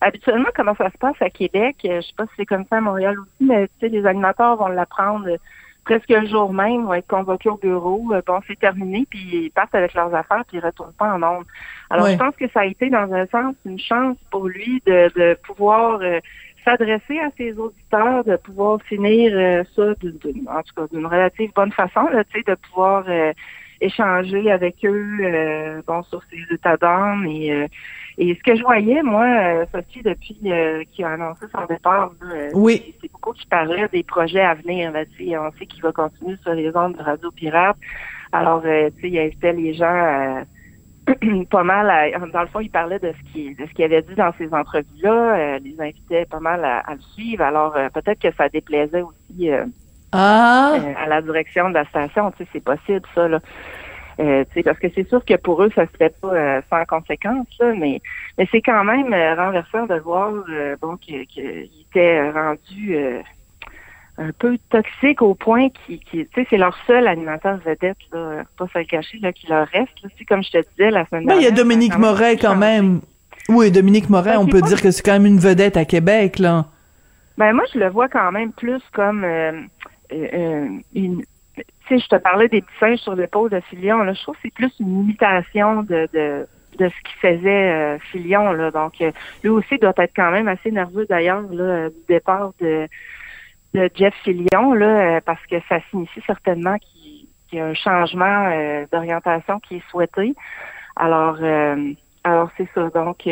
[0.00, 2.76] habituellement, comment ça se passe à Québec, euh, je sais pas si c'est comme ça
[2.76, 5.28] à Montréal aussi, mais tu sais, les animateurs vont l'apprendre
[5.84, 9.50] presque le jour même, vont être convoqués au bureau, euh, bon, c'est terminé, puis ils
[9.50, 11.44] partent avec leurs affaires, puis ils retournent pas en monde.
[11.90, 15.10] Alors, je pense que ça a été, dans un sens, une chance pour lui de,
[15.14, 16.20] de pouvoir euh,
[16.64, 21.72] s'adresser à ses auditeurs, de pouvoir finir euh, ça, en tout cas d'une relative bonne
[21.72, 23.32] façon, là, de pouvoir euh,
[23.80, 27.26] échanger avec eux euh, bon, sur ses états d'âme.
[27.26, 27.68] Et,
[28.16, 32.12] et ce que je voyais, moi, Sophie, depuis qu'il a annoncé son départ,
[32.54, 32.94] oui.
[33.00, 34.92] c'est beaucoup qui parlait des projets à venir.
[34.92, 35.04] Là,
[35.40, 37.76] on sait qu'il va continuer sur les ondes de Radio Pirate.
[38.32, 40.44] Alors, tu sais, il invitait les gens
[41.50, 44.14] pas mal dans le fond, il parlait de ce qu'il de ce qu'il avait dit
[44.14, 47.42] dans ces entrevues-là, euh, les invitait pas mal à, le suivre.
[47.42, 49.64] Alors euh, peut-être que ça déplaisait aussi euh,
[50.12, 50.76] ah.
[50.98, 53.40] à la direction de la station, tu sais, c'est possible ça là.
[54.18, 57.48] tu sais, parce que c'est sûr que pour eux, ça se fait pas sans conséquence,
[57.60, 58.00] là, mais
[58.38, 60.32] mais c'est quand même renversant de voir
[60.80, 61.26] bon qu'il
[61.90, 62.96] était rendu
[64.16, 68.44] un peu toxique au point qui, qui tu sais, c'est leur seul animateur vedette, là,
[68.56, 70.02] pas se le cacher, là, qui leur reste.
[70.02, 70.08] Là.
[70.28, 71.42] Comme je te disais la semaine dernière.
[71.42, 73.00] il y a Dominique Moret quand même.
[73.48, 76.38] Oui, Dominique Moret, ben, on peut dire que c'est quand même une vedette à Québec,
[76.38, 76.66] là.
[77.36, 79.52] Ben moi, je le vois quand même plus comme euh,
[80.12, 81.24] euh, une.
[81.56, 83.98] Tu sais, je te parlais des petits singes sur l'épaule de Filion.
[83.98, 86.46] Là, je trouve que c'est plus une imitation de, de
[86.78, 88.94] de ce qui faisait euh, Filion là donc
[89.44, 92.88] lui aussi doit être quand même assez nerveux d'ailleurs là du départ de
[93.74, 98.50] de Jeff Fillion, là, euh, parce que ça signifie certainement qu'il y a un changement
[98.52, 100.34] euh, d'orientation qui est souhaité.
[100.96, 102.88] Alors, euh, alors c'est ça.
[102.90, 103.22] Donc,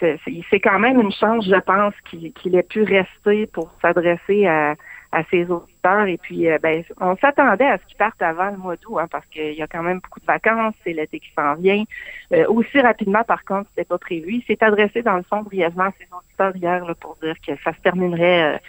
[0.00, 4.74] c'est quand même une chance, je pense, qu'il ait pu rester pour s'adresser à,
[5.12, 6.06] à ses auditeurs.
[6.06, 9.06] Et puis, euh, ben, on s'attendait à ce qu'il parte avant le mois d'août, hein,
[9.10, 11.84] parce qu'il y a quand même beaucoup de vacances, c'est l'été qui s'en vient.
[12.32, 14.36] Euh, aussi rapidement, par contre, c'était pas prévu.
[14.36, 17.52] Il s'est adressé, dans le fond, brièvement à ses auditeurs hier là, pour dire que
[17.62, 18.60] ça se terminerait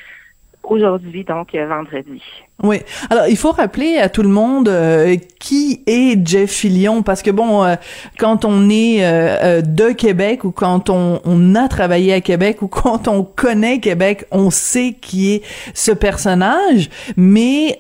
[0.64, 2.22] aujourd'hui, donc vendredi.
[2.64, 2.78] Oui.
[3.10, 7.30] Alors, il faut rappeler à tout le monde euh, qui est Jeff Fillion, parce que
[7.30, 7.76] bon, euh,
[8.18, 12.70] quand on est euh, de Québec ou quand on, on, a travaillé à Québec ou
[12.70, 15.42] quand on connaît Québec, on sait qui est
[15.74, 16.90] ce personnage.
[17.18, 17.78] Mais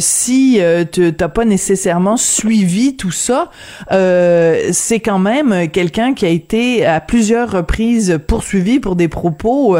[0.00, 3.50] si tu t'as pas nécessairement suivi tout ça,
[3.90, 9.76] c'est quand même quelqu'un qui a été à plusieurs reprises poursuivi pour des propos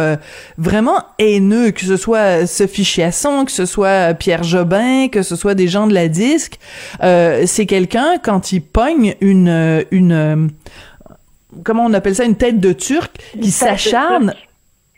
[0.57, 5.55] vraiment haineux, que ce soit Sophie Chiasson, que ce soit Pierre Jobin, que ce soit
[5.55, 6.59] des gens de la disque,
[7.03, 10.51] euh, c'est quelqu'un quand il pogne une une
[11.65, 14.35] comment on appelle ça une tête de turc qui s'acharne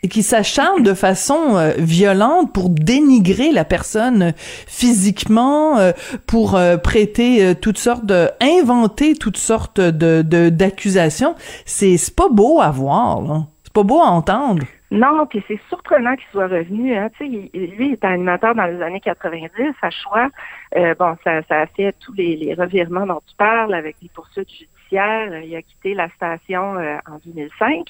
[0.03, 4.33] et qui s'acharne de façon euh, violente pour dénigrer la personne
[4.65, 5.91] physiquement, euh,
[6.25, 11.35] pour prêter toutes sortes de, inventer toutes sortes de d'accusations.
[11.65, 14.63] C'est c'est pas beau à voir, c'est pas beau à entendre.
[14.91, 16.93] Non, puis c'est surprenant qu'il soit revenu.
[16.93, 17.09] Hein.
[17.17, 19.49] Tu sais, lui, il était animateur dans les années 90
[19.81, 20.27] à choix.
[20.75, 24.49] Euh, bon, ça, ça a fait tous les, revirements dont tu parles avec les poursuites
[24.49, 25.43] judiciaires.
[25.43, 27.87] Il a quitté la station euh, en 2005.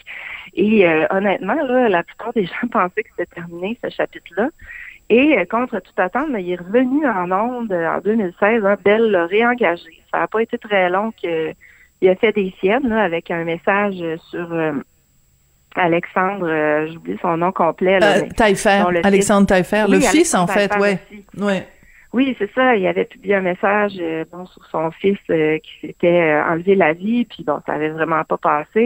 [0.53, 4.49] Et euh, honnêtement, là, la plupart des gens pensaient que c'était terminé, ce chapitre-là.
[5.09, 8.63] Et contre toute attente, il est revenu en onde en 2016.
[8.63, 10.03] Hein, Belle l'a réengagé.
[10.11, 13.95] Ça n'a pas été très long qu'il a fait des siennes là, avec un message
[14.29, 14.53] sur
[15.75, 17.99] Alexandre, euh, j'oublie son nom complet.
[17.99, 20.99] Là, euh, Alexandre Taillefer, le fils en fait, ouais.
[21.37, 21.67] ouais.
[22.13, 22.75] Oui, c'est ça.
[22.75, 27.23] Il avait publié un message euh, bon, sur son fils qui s'était enlevé la vie,
[27.23, 28.83] puis bon, ça avait vraiment pas passé,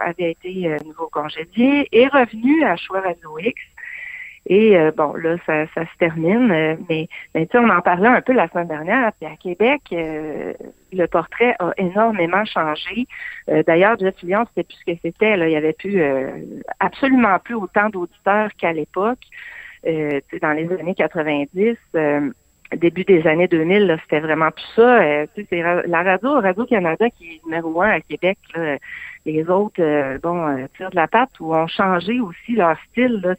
[0.00, 3.02] avait été nouveau congédié, et revenu à Choix
[3.40, 3.60] X.
[4.48, 6.50] Et euh, bon, là, ça, ça se termine.
[6.50, 9.12] Euh, mais, mais tu sais, on en parlait un peu la semaine dernière.
[9.20, 10.54] Puis à Québec, euh,
[10.92, 13.06] le portrait a énormément changé.
[13.66, 15.38] D'ailleurs, Jeff Lyon, c'était plus ce que c'était.
[15.38, 16.02] Il y avait plus
[16.80, 19.20] absolument plus autant d'auditeurs qu'à l'époque.
[19.86, 21.76] Euh, dans les années 90
[22.76, 25.02] début des années 2000, c'était vraiment plus ça.
[25.02, 28.38] Euh, c'est la radio, Radio-Canada qui est numéro un à Québec.
[28.54, 28.76] Là,
[29.32, 33.20] les autres, euh, bon, euh, tirent de la patte ou ont changé aussi leur style.
[33.22, 33.34] Là,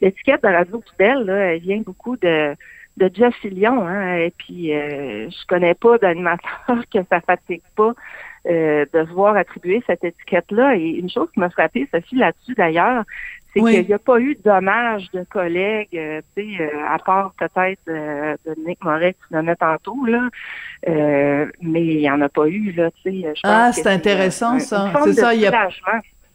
[0.00, 2.54] l'étiquette de Radio Poubelle, là, elle vient beaucoup de
[2.96, 7.92] de Jeff Fillion, hein, et puis euh, je connais pas d'animateur que ça fatigue pas
[8.44, 10.74] de voir attribuer cette étiquette-là.
[10.76, 13.04] Et une chose qui m'a frappé, Sophie, là-dessus d'ailleurs,
[13.54, 17.32] c'est qu'il n'y a pas eu d'hommage de collègues, euh, tu sais, euh, à part
[17.38, 20.28] peut-être euh, de Nick Moret qui a tantôt, là.
[20.86, 23.32] mais il n'y en a pas eu, là, tu sais.
[23.44, 24.92] Ah, c'est intéressant, ça.
[25.04, 25.68] C'est ça, il y a...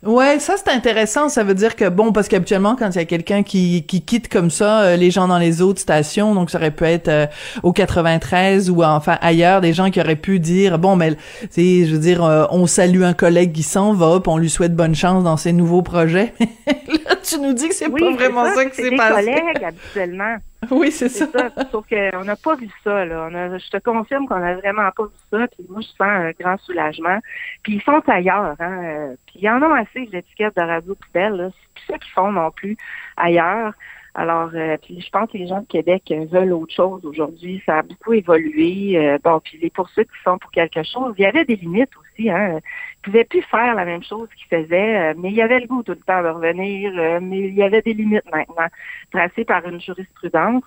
[0.06, 1.30] Ouais, ça c'est intéressant.
[1.30, 4.28] Ça veut dire que bon, parce qu'habituellement quand il y a quelqu'un qui, qui quitte
[4.28, 7.26] comme ça, euh, les gens dans les autres stations, donc ça aurait pu être euh,
[7.64, 11.16] au 93 ou enfin ailleurs, des gens qui auraient pu dire bon, mais
[11.54, 14.50] tu je veux dire, euh, on salue un collègue qui s'en va, puis on lui
[14.50, 16.34] souhaite bonne chance dans ses nouveaux projets.
[17.24, 19.26] Tu nous dis que c'est pas vraiment ça, que c'est passé.
[19.26, 20.38] collègues habituellement.
[20.72, 21.28] Oui, c'est ça.
[21.28, 21.50] ça.
[21.72, 23.04] Sauf qu'on n'a pas vu ça.
[23.04, 23.28] Là.
[23.30, 25.46] On a, je te confirme qu'on n'a vraiment pas vu ça.
[25.48, 27.20] Puis moi, je sens un grand soulagement.
[27.64, 28.56] Puis ils sont ailleurs.
[28.60, 28.84] Hein.
[28.84, 31.52] Euh, puis ils en ont assez l'étiquette de radio poubelle.
[31.86, 32.78] C'est ça qu'ils font non plus
[33.18, 33.74] ailleurs.
[34.16, 37.64] Alors, euh, puis je pense que les gens de Québec veulent autre chose aujourd'hui.
[37.66, 38.96] Ça a beaucoup évolué.
[38.96, 41.90] Euh, bon, puis les poursuites qui sont pour quelque chose, il y avait des limites
[41.98, 42.30] aussi.
[42.30, 42.60] Hein.
[42.60, 45.66] Ils pouvaient plus faire la même chose qu'ils faisaient, euh, mais il y avait le
[45.66, 46.94] goût tout le temps de revenir.
[47.22, 48.68] mais il y avait des limites maintenant,
[49.12, 50.64] tracées par une jurisprudence.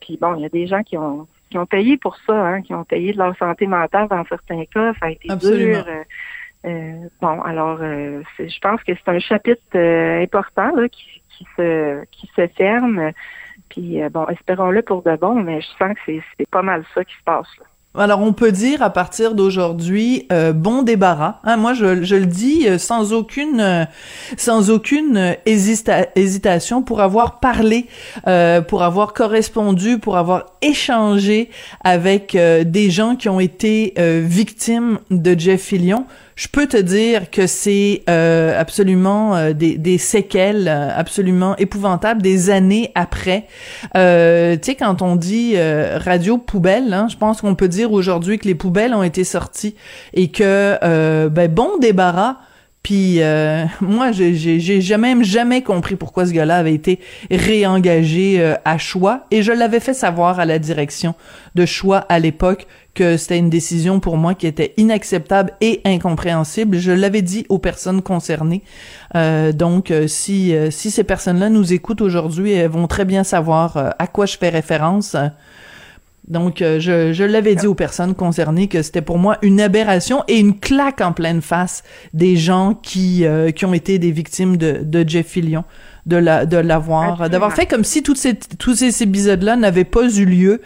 [0.00, 2.62] puis bon, il y a des gens qui ont qui ont payé pour ça, hein,
[2.62, 4.92] qui ont payé de leur santé mentale dans certains cas.
[4.94, 5.84] Ça a été dur.
[7.20, 12.46] bon, alors, je pense que c'est un chapitre important là, qui, qui se qui se
[12.48, 13.12] ferme.
[13.68, 17.04] Puis euh, bon, espérons-le pour de bon, mais je sens que c'est pas mal ça
[17.04, 17.46] qui se passe.
[17.96, 21.38] Alors on peut dire à partir d'aujourd'hui euh, bon débarras.
[21.44, 23.86] Hein, moi je, je, le dis euh, sans aucune
[24.36, 27.86] sans aucune hésitation pour avoir parlé,
[28.66, 31.50] pour avoir correspondu, pour avoir échangé
[31.84, 37.46] avec des gens qui ont été victimes de Jeff Fillion je peux te dire que
[37.46, 43.46] c'est euh, absolument euh, des, des, séquelles euh, absolument épouvantables des années après.
[43.96, 48.38] Euh, tu sais, quand on dit radio poubelle, hein, je pense qu'on peut dire aujourd'hui
[48.38, 49.76] que les poubelles ont été sorties
[50.12, 50.78] et que
[51.28, 52.38] ben bon débarras.
[52.82, 53.20] Puis
[53.80, 59.52] moi, j'ai jamais jamais compris pourquoi ce gars-là avait été réengagé à choix et je
[59.52, 61.14] l'avais fait savoir à la direction
[61.54, 66.78] de choix à l'époque que c'était une décision pour moi qui était inacceptable et incompréhensible.
[66.78, 68.62] Je l'avais dit aux personnes concernées.
[69.16, 73.24] Euh, donc, euh, si euh, si ces personnes-là nous écoutent aujourd'hui, elles vont très bien
[73.24, 75.16] savoir à quoi je fais référence.
[76.26, 80.38] Donc, je, je l'avais dit aux personnes concernées que c'était pour moi une aberration et
[80.38, 81.82] une claque en pleine face
[82.14, 85.64] des gens qui qui ont été des victimes de, de Jeff Fillion
[86.06, 90.08] de la de l'avoir d'avoir fait comme si toutes ces tous ces épisodes-là n'avaient pas
[90.08, 90.60] eu lieu.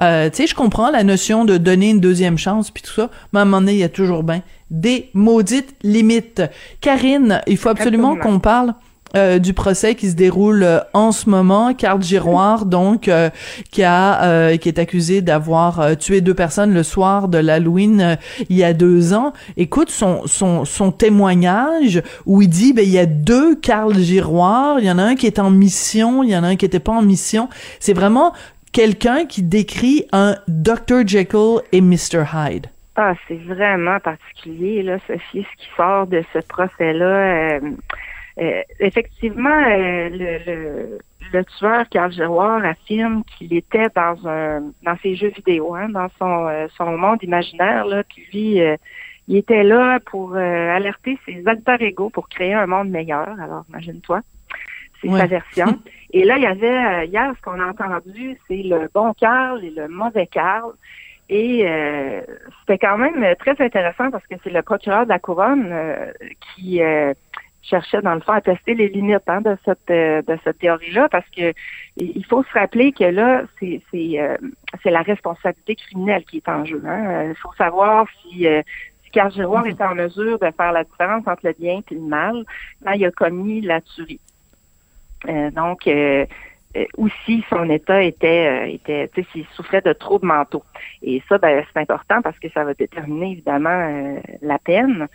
[0.00, 3.10] Euh, tu sais, je comprends la notion de donner une deuxième chance puis tout ça,
[3.32, 6.42] mais à un moment donné, il y a toujours bien des maudites limites.
[6.80, 8.74] Karine, il faut absolument qu'on parle
[9.16, 11.72] euh, du procès qui se déroule euh, en ce moment.
[11.72, 13.30] Carl Giroir, donc, euh,
[13.70, 18.64] qui a qui est accusé d'avoir tué deux personnes le soir de l'Halloween il y
[18.64, 19.32] a deux ans.
[19.56, 24.78] Écoute son son son témoignage où il dit ben il y a deux Carl Giroir,
[24.80, 26.64] il y en a un qui est en mission, il y en a un qui
[26.64, 27.48] était pas en mission.
[27.78, 28.32] C'est vraiment
[28.72, 32.66] quelqu'un qui décrit un Dr Jekyll et Mr Hyde.
[32.96, 37.58] Ah, c'est vraiment particulier, là, Sophie, ce qui sort de ce procès-là.
[38.40, 40.98] Euh, effectivement, euh, le, le,
[41.32, 46.08] le, tueur Carl Giroir affirme qu'il était dans un dans ses jeux vidéo, hein, dans
[46.18, 48.78] son euh, son monde imaginaire, là, puis lui,
[49.28, 53.28] il était là pour alerter ses alter ego pour créer un monde meilleur.
[53.40, 54.20] Alors, imagine-toi,
[55.00, 55.80] c'est sa version.
[56.10, 59.70] Et là, il y avait hier ce qu'on a entendu, c'est le bon Carl et
[59.70, 60.72] le mauvais Carl.
[61.28, 61.66] Et
[62.60, 65.74] c'était quand même très intéressant parce que c'est le procureur de la couronne
[66.54, 66.80] qui
[67.64, 71.08] cherchait dans le fond à tester les limites hein, de cette euh, de cette théorie-là
[71.08, 71.52] parce que
[71.96, 74.36] il faut se rappeler que là c'est c'est euh,
[74.82, 76.82] c'est la responsabilité criminelle qui est en jeu.
[76.86, 77.28] Hein.
[77.30, 78.62] Il faut savoir si euh,
[79.04, 82.00] si Carl Giroir était en mesure de faire la différence entre le bien et le
[82.00, 82.44] mal
[82.84, 84.20] quand il a commis la tuerie.
[85.52, 85.88] donc
[86.96, 90.64] aussi son état était était tu sais s'il souffrait de troubles mentaux
[91.02, 95.08] et ça ben c'est important parce que ça va déterminer évidemment la peine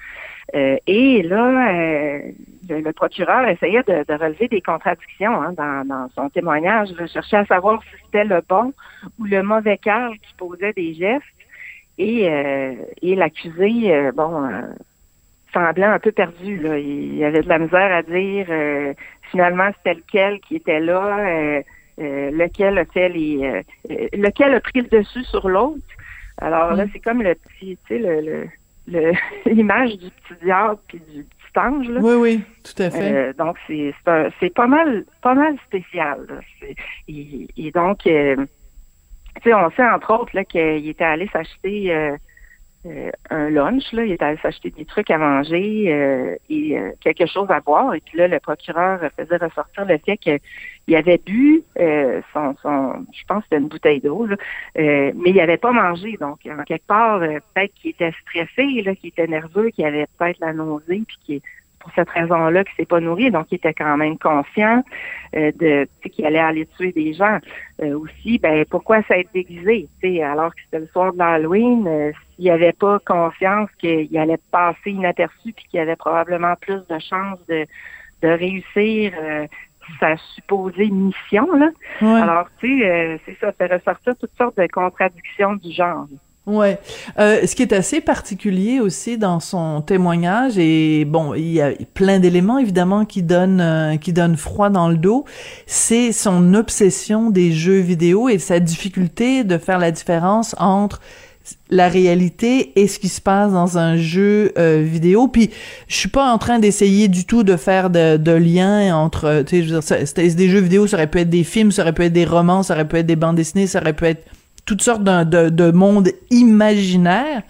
[0.55, 2.31] euh, et là, euh,
[2.69, 6.89] le, procureur essayait de, relever des contradictions hein, dans, son témoignage.
[6.99, 8.73] Il cherchait à savoir si c'était le bon
[9.19, 11.23] ou le mauvais Carl qui posait des gestes.
[11.97, 14.49] Et, euh, et l'accusé, bon,
[15.53, 16.57] semblait un peu perdu.
[16.57, 16.77] Là.
[16.77, 18.47] Il avait de la misère à dire
[19.31, 21.61] finalement c'était lequel qui était là,
[21.97, 23.63] lequel a fait les,
[24.13, 25.81] lequel a pris le dessus sur l'autre.
[26.41, 26.89] Alors là, mm.
[26.93, 28.47] c'est comme le petit, tu sais, le
[29.45, 31.89] l'image du petit diable puis du petit ange.
[31.89, 31.99] Là.
[32.01, 33.13] Oui, oui, tout à fait.
[33.13, 33.93] Euh, donc c'est
[34.39, 36.41] c'est pas mal pas mal spécial.
[37.07, 38.35] Et, donc euh,
[39.41, 42.15] tu sais on sait entre autres là qu'il était allé s'acheter
[42.85, 46.77] euh, euh, un lunch, là, il était allé s'acheter des trucs à manger euh, et
[46.77, 47.93] euh, quelque chose à boire.
[47.93, 51.63] Et puis là, le procureur faisait ressortir le fait qu'il avait bu
[52.33, 54.27] son, son, je pense que c'était une bouteille d'eau,
[54.75, 56.17] mais il n'avait pas mangé.
[56.21, 60.39] Donc, en quelque part, peut-être qu'il était stressé, là, qu'il était nerveux, qu'il avait peut-être
[60.39, 61.41] la puis qu'il
[61.79, 64.83] pour cette raison-là qu'il s'est pas nourri, donc il était quand même conscient
[65.35, 67.39] euh, de qu'il allait aller tuer des gens.
[67.81, 69.87] Euh, aussi, ben pourquoi ça être déguisé,
[70.23, 74.39] alors que c'était le soir de l'Halloween, euh, s'il n'y avait pas confiance qu'il allait
[74.51, 77.65] passer inaperçu puis qu'il avait probablement plus de chances de,
[78.21, 79.13] de réussir
[79.99, 81.69] sa supposée mission là.
[82.01, 86.07] Alors tu sais, c'est ça, fait ressortir toutes sortes de contradictions du genre.
[86.49, 86.79] Ouais.
[87.19, 91.71] Euh, ce qui est assez particulier aussi dans son témoignage et bon, il y a
[91.93, 95.25] plein d'éléments évidemment qui donnent euh, qui donnent froid dans le dos,
[95.67, 100.99] c'est son obsession des jeux vidéo et sa difficulté de faire la différence entre
[101.69, 105.27] la réalité et ce qui se passe dans un jeu euh, vidéo.
[105.27, 105.51] Puis
[105.87, 109.67] je suis pas en train d'essayer du tout de faire de, de lien entre, tu
[109.81, 112.25] sais, des jeux vidéo, ça aurait pu être des films, ça aurait pu être des
[112.25, 114.23] romans, ça aurait pu être des bandes dessinées, ça aurait pu être
[114.69, 117.41] toutes sortes de, de mondes imaginaires.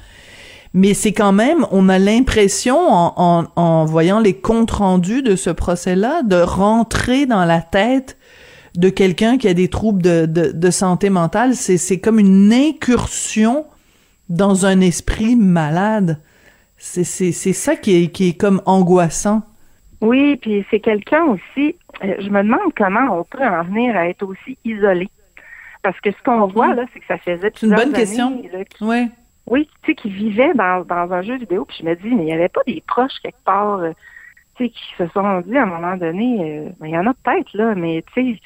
[0.74, 6.22] Mais c'est quand même, on a l'impression, en, voyant les comptes rendus de ce procès-là,
[6.24, 8.18] de rentrer dans la tête
[8.76, 11.56] de quelqu'un qui a des troubles de, de, de santé mentale.
[11.56, 13.66] C'est comme une incursion
[14.30, 16.22] dans un esprit malade.
[16.78, 17.04] C'est
[17.34, 19.42] ça qui est, qui est comme angoissant.
[20.00, 24.08] Oui, puis c'est quelqu'un aussi, euh, je me demande comment on peut en venir à
[24.08, 25.10] être aussi isolé.
[25.82, 28.42] Parce que ce qu'on voit, là, c'est que ça faisait C'est une bonne question.
[28.82, 29.10] oui.
[29.48, 31.66] Oui, tu sais, qui vivait dans, dans un jeu vidéo.
[31.66, 33.94] Puis je me dis, mais il n'y avait pas des proches quelque part, euh,
[34.56, 37.14] tu sais, qui se sont dit à un moment donné, euh, il y en a
[37.16, 38.40] peut-être, là, mais tu sais,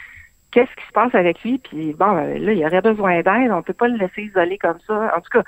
[0.51, 1.57] qu'est-ce qui se passe avec lui?
[1.57, 3.51] Puis bon, euh, là, il aurait besoin d'aide.
[3.51, 5.13] On peut pas le laisser isoler comme ça.
[5.15, 5.43] En tout cas,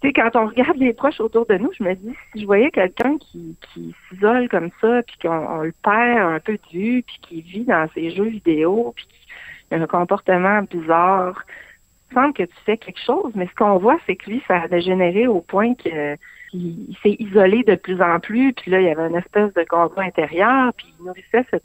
[0.00, 2.46] tu sais, quand on regarde les proches autour de nous, je me dis, si je
[2.46, 7.04] voyais quelqu'un qui, qui s'isole comme ça, puis qu'on le perd un peu de vue,
[7.06, 9.06] puis qui vit dans ses jeux vidéo, puis
[9.70, 11.44] un comportement bizarre.
[12.10, 14.62] il semble que tu fais quelque chose, mais ce qu'on voit, c'est que lui, ça
[14.62, 16.16] a dégénéré au point que
[16.52, 19.64] il, s'est isolé de plus en plus, puis là, il y avait une espèce de
[19.64, 21.64] combat intérieur, puis il nourrissait cette,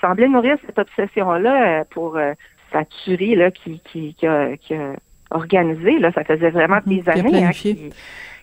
[0.00, 2.32] semblait nourrir cette obsession-là euh, pour euh,
[2.72, 4.94] sa tuerie là, qui, qui, qui, a, qui a
[5.30, 5.98] organisé.
[5.98, 7.44] Là, ça faisait vraiment des années.
[7.44, 7.50] Hein,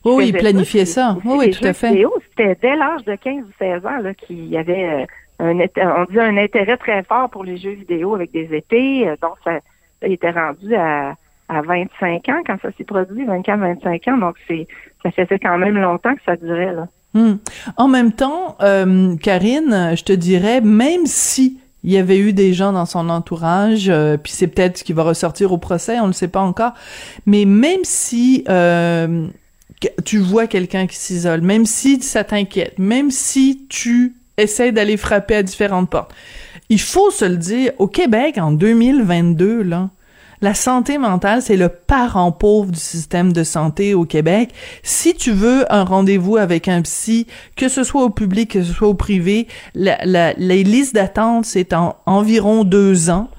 [0.06, 1.18] oui, il planifiait ça.
[1.26, 2.06] Oui, tout à fait.
[2.30, 5.06] C'était dès l'âge de 15 ou 16 ans qu'il y avait euh,
[5.40, 9.14] on dit un intérêt très fort pour les jeux vidéo avec des épées.
[9.22, 9.60] Donc, ça,
[10.06, 11.16] il était rendu à,
[11.50, 14.18] à 25 ans quand ça s'est produit, 24-25 ans.
[14.18, 14.68] Donc, c'est
[15.04, 16.74] ça faisait quand même longtemps que ça durait.
[16.74, 16.88] Là.
[17.14, 17.38] Hmm.
[17.78, 22.54] En même temps, euh, Karine, je te dirais, même si il y avait eu des
[22.54, 26.04] gens dans son entourage, euh, puis c'est peut-être ce qui va ressortir au procès, on
[26.04, 26.74] ne le sait pas encore,
[27.26, 29.28] mais même si euh,
[30.06, 35.36] tu vois quelqu'un qui s'isole, même si ça t'inquiète, même si tu essaies d'aller frapper
[35.36, 36.14] à différentes portes,
[36.70, 39.90] il faut se le dire, au Québec, en 2022, là,
[40.42, 44.52] la santé mentale, c'est le parent pauvre du système de santé au Québec.
[44.84, 47.28] Si tu veux un rendez-vous avec un psy,
[47.58, 51.46] que ce soit au public, que ce soit au privé, la, la, les listes d'attente,
[51.46, 53.30] c'est en environ deux ans.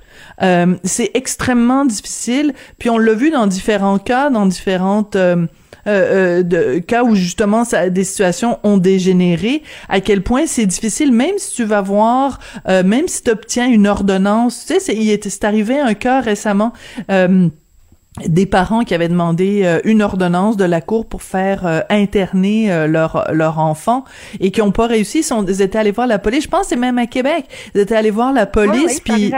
[0.43, 2.53] Euh, c'est extrêmement difficile.
[2.79, 5.47] Puis on l'a vu dans différents cas, dans différentes euh,
[5.87, 10.67] euh, euh, de cas où justement ça, des situations ont dégénéré, à quel point c'est
[10.67, 14.81] difficile, même si tu vas voir, euh, même si tu obtiens une ordonnance, tu sais,
[14.81, 16.73] c'est, il est, arrivé un cas récemment.
[18.27, 23.59] Des parents qui avaient demandé une ordonnance de la cour pour faire interner leur leur
[23.59, 24.05] enfant
[24.41, 26.45] et qui ont pas réussi, ils, sont, ils étaient allés voir la police.
[26.45, 27.47] Je pense c'est même à Québec.
[27.75, 29.33] Ils étaient allés voir la police puis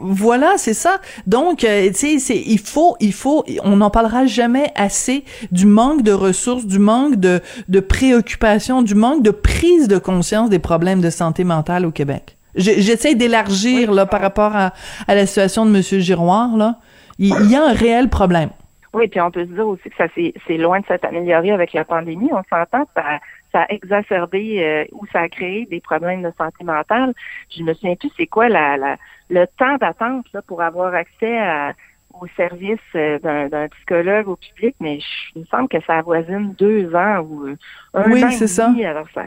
[0.00, 1.00] voilà, c'est ça.
[1.26, 6.02] Donc, euh, tu sais, il faut, il faut, on n'en parlera jamais assez du manque
[6.02, 11.02] de ressources, du manque de, de préoccupation, du manque de prise de conscience des problèmes
[11.02, 12.38] de santé mentale au Québec.
[12.56, 14.72] J'essaie d'élargir là par rapport à,
[15.06, 16.78] à, la situation de Monsieur Giroir là.
[17.20, 18.48] Il, y a un réel problème.
[18.94, 21.74] Oui, puis on peut se dire aussi que ça c'est loin de s'être amélioré avec
[21.74, 22.30] la pandémie.
[22.32, 23.20] On s'entend, ça,
[23.52, 27.12] ça a exacerbé euh, ou ça a créé des problèmes de santé mentale.
[27.54, 28.96] Je me souviens plus c'est quoi la, la
[29.28, 31.74] le temps d'attente là, pour avoir accès à,
[32.18, 34.98] au service euh, d'un psychologue au public, mais
[35.36, 37.56] il me semble que ça avoisine deux ans ou euh,
[37.94, 38.72] un oui, an c'est ça.
[38.84, 39.24] Alors ça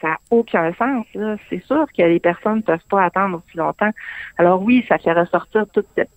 [0.00, 1.06] ça n'a aucun sens.
[1.50, 3.90] C'est sûr que les personnes ne peuvent pas attendre aussi longtemps.
[4.36, 6.10] Alors oui, ça fait ressortir toute cette,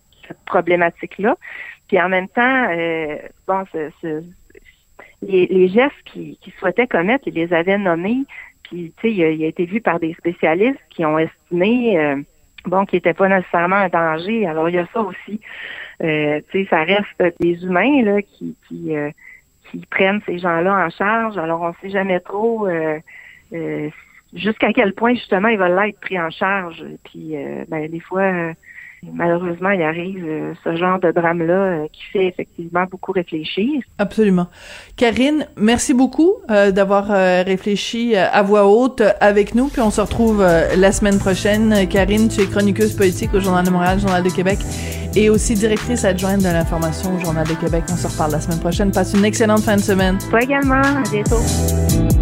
[0.46, 1.36] problématique-là.
[1.88, 3.16] Puis en même temps, euh,
[3.46, 3.64] bon,
[5.22, 8.24] les, gestes qu'ils souhaitaient commettre, ils les avaient nommés.
[8.62, 12.16] Puis, tu sais, il, il, a été vu par des spécialistes qui ont estimé
[12.66, 14.46] bon, qui n'était pas nécessairement un danger.
[14.46, 15.40] Alors, il y a ça aussi.
[16.02, 19.10] Euh, tu sais, ça reste des humains là, qui, qui, euh,
[19.70, 21.38] qui prennent ces gens-là en charge.
[21.38, 22.98] Alors, on ne sait jamais trop euh,
[23.52, 23.90] euh,
[24.32, 26.84] jusqu'à quel point, justement, ils veulent être pris en charge.
[27.04, 27.34] Puis,
[27.68, 28.54] ben, des fois
[29.10, 33.82] malheureusement, il arrive euh, ce genre de drame-là euh, qui fait effectivement beaucoup réfléchir.
[33.98, 34.46] Absolument.
[34.96, 40.42] Karine, merci beaucoup euh, d'avoir réfléchi à voix haute avec nous, puis on se retrouve
[40.42, 41.88] la semaine prochaine.
[41.88, 44.58] Karine, tu es chroniqueuse politique au Journal de Montréal, Journal de Québec,
[45.16, 47.84] et aussi directrice adjointe de l'information au Journal de Québec.
[47.92, 48.90] On se reparle la semaine prochaine.
[48.92, 50.18] Passe une excellente fin de semaine.
[50.30, 50.80] Toi également.
[50.80, 52.21] À bientôt.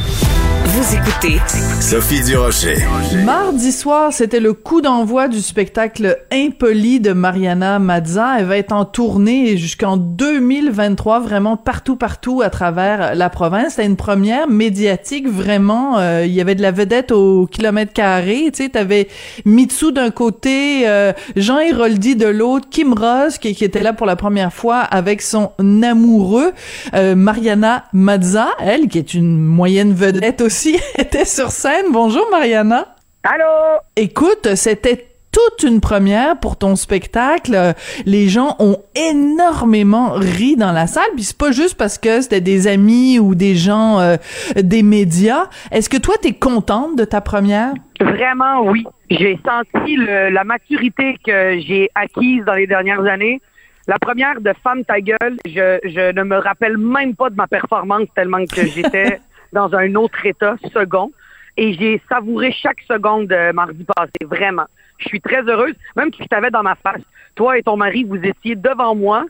[0.73, 1.37] Vous écoutez
[1.81, 2.77] Sophie Durocher.
[3.25, 8.35] Mardi soir, c'était le coup d'envoi du spectacle Impoli de Mariana Mazza.
[8.39, 13.71] Elle va être en tournée jusqu'en 2023, vraiment partout, partout à travers la province.
[13.71, 15.99] C'était une première médiatique, vraiment.
[15.99, 18.49] Euh, il y avait de la vedette au kilomètre carré.
[18.53, 19.09] Tu sais, t'avais
[19.43, 24.07] Mitsu d'un côté, euh, Jean Héroldi de l'autre, Kim Ross qui, qui, était là pour
[24.07, 25.51] la première fois avec son
[25.83, 26.53] amoureux,
[26.93, 30.60] euh, Mariana Mazza, elle qui est une moyenne vedette aussi
[30.97, 31.85] était sur scène.
[31.91, 32.95] Bonjour Mariana.
[33.23, 33.79] Allô?
[33.95, 37.73] Écoute, c'était toute une première pour ton spectacle.
[38.05, 42.41] Les gens ont énormément ri dans la salle, puis c'est pas juste parce que c'était
[42.41, 44.17] des amis ou des gens euh,
[44.55, 45.49] des médias.
[45.71, 47.73] Est-ce que toi t'es contente de ta première?
[47.99, 48.85] Vraiment oui.
[49.09, 53.41] J'ai senti la maturité que j'ai acquise dans les dernières années.
[53.87, 57.47] La première de Femme ta gueule, je, je ne me rappelle même pas de ma
[57.47, 59.19] performance tellement que j'étais
[59.53, 61.11] dans un autre état second.
[61.57, 64.65] Et j'ai savouré chaque seconde de mardi passé, vraiment.
[64.99, 67.01] Je suis très heureuse, même si je t'avais dans ma face.
[67.35, 69.25] Toi et ton mari, vous étiez devant moi.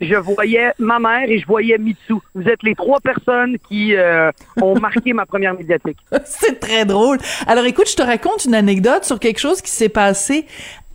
[0.00, 2.14] Je voyais ma mère et je voyais Mitsu.
[2.34, 4.30] Vous êtes les trois personnes qui euh,
[4.60, 5.98] ont marqué ma première médiatique.
[6.24, 7.18] C'est très drôle.
[7.46, 10.46] Alors écoute, je te raconte une anecdote sur quelque chose qui s'est passé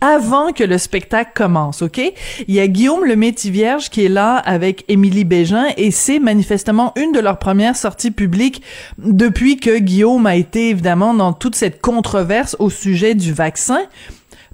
[0.02, 1.98] avant que le spectacle commence, OK?
[1.98, 6.92] Il y a Guillaume le Métis-Vierge qui est là avec Émilie Bégin et c'est manifestement
[6.96, 8.62] une de leurs premières sorties publiques
[8.98, 13.82] depuis que Guillaume a été évidemment dans toute cette controverse au sujet du vaccin.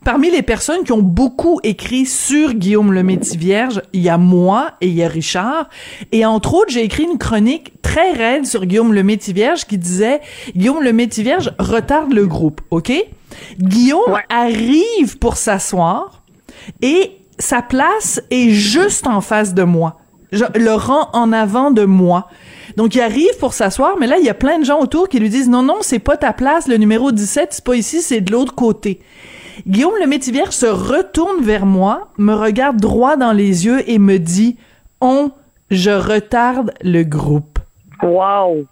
[0.08, 4.70] Parmi les personnes qui ont beaucoup écrit sur Guillaume le Métis-Vierge, il y a moi
[4.80, 5.68] et il y a Richard.
[6.12, 10.22] Et entre autres, j'ai écrit une chronique très raide sur Guillaume le Métis-Vierge qui disait
[10.56, 12.90] Guillaume le Métis-Vierge retarde le groupe, OK?
[13.58, 16.22] Guillaume arrive pour s'asseoir
[16.80, 19.98] et sa place est juste en face de moi.
[20.32, 22.28] Je le rang en avant de moi.
[22.78, 25.20] Donc il arrive pour s'asseoir, mais là il y a plein de gens autour qui
[25.20, 28.22] lui disent non non, c'est pas ta place, le numéro 17, c'est pas ici, c'est
[28.22, 29.00] de l'autre côté.
[29.66, 34.18] Guillaume le Métivier se retourne vers moi, me regarde droit dans les yeux et me
[34.18, 34.56] dit
[35.00, 35.30] "On,
[35.70, 37.58] je retarde le groupe."
[38.02, 38.66] Wow.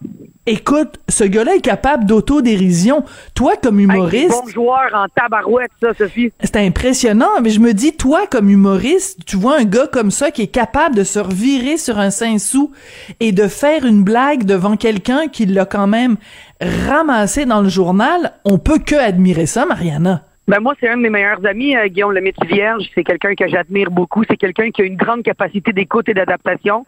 [0.46, 3.04] Écoute, ce gars-là est capable d'autodérision.
[3.34, 4.30] Toi, comme humoriste.
[4.30, 6.32] bon joueur en tabarouette, ça, Sophie.
[6.40, 10.30] C'est impressionnant, mais je me dis, toi, comme humoriste, tu vois un gars comme ça
[10.30, 12.70] qui est capable de se revirer sur un cinq-sous
[13.18, 16.16] et de faire une blague devant quelqu'un qui l'a quand même
[16.60, 18.34] ramassé dans le journal.
[18.44, 20.22] On peut que admirer ça, Mariana.
[20.48, 22.84] Ben moi, c'est un de mes meilleurs amis, euh, Guillaume Lemaitre Vierge.
[22.94, 24.22] C'est quelqu'un que j'admire beaucoup.
[24.30, 26.86] C'est quelqu'un qui a une grande capacité d'écoute et d'adaptation.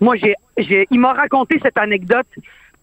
[0.00, 2.28] Moi, j'ai, j'ai, il m'a raconté cette anecdote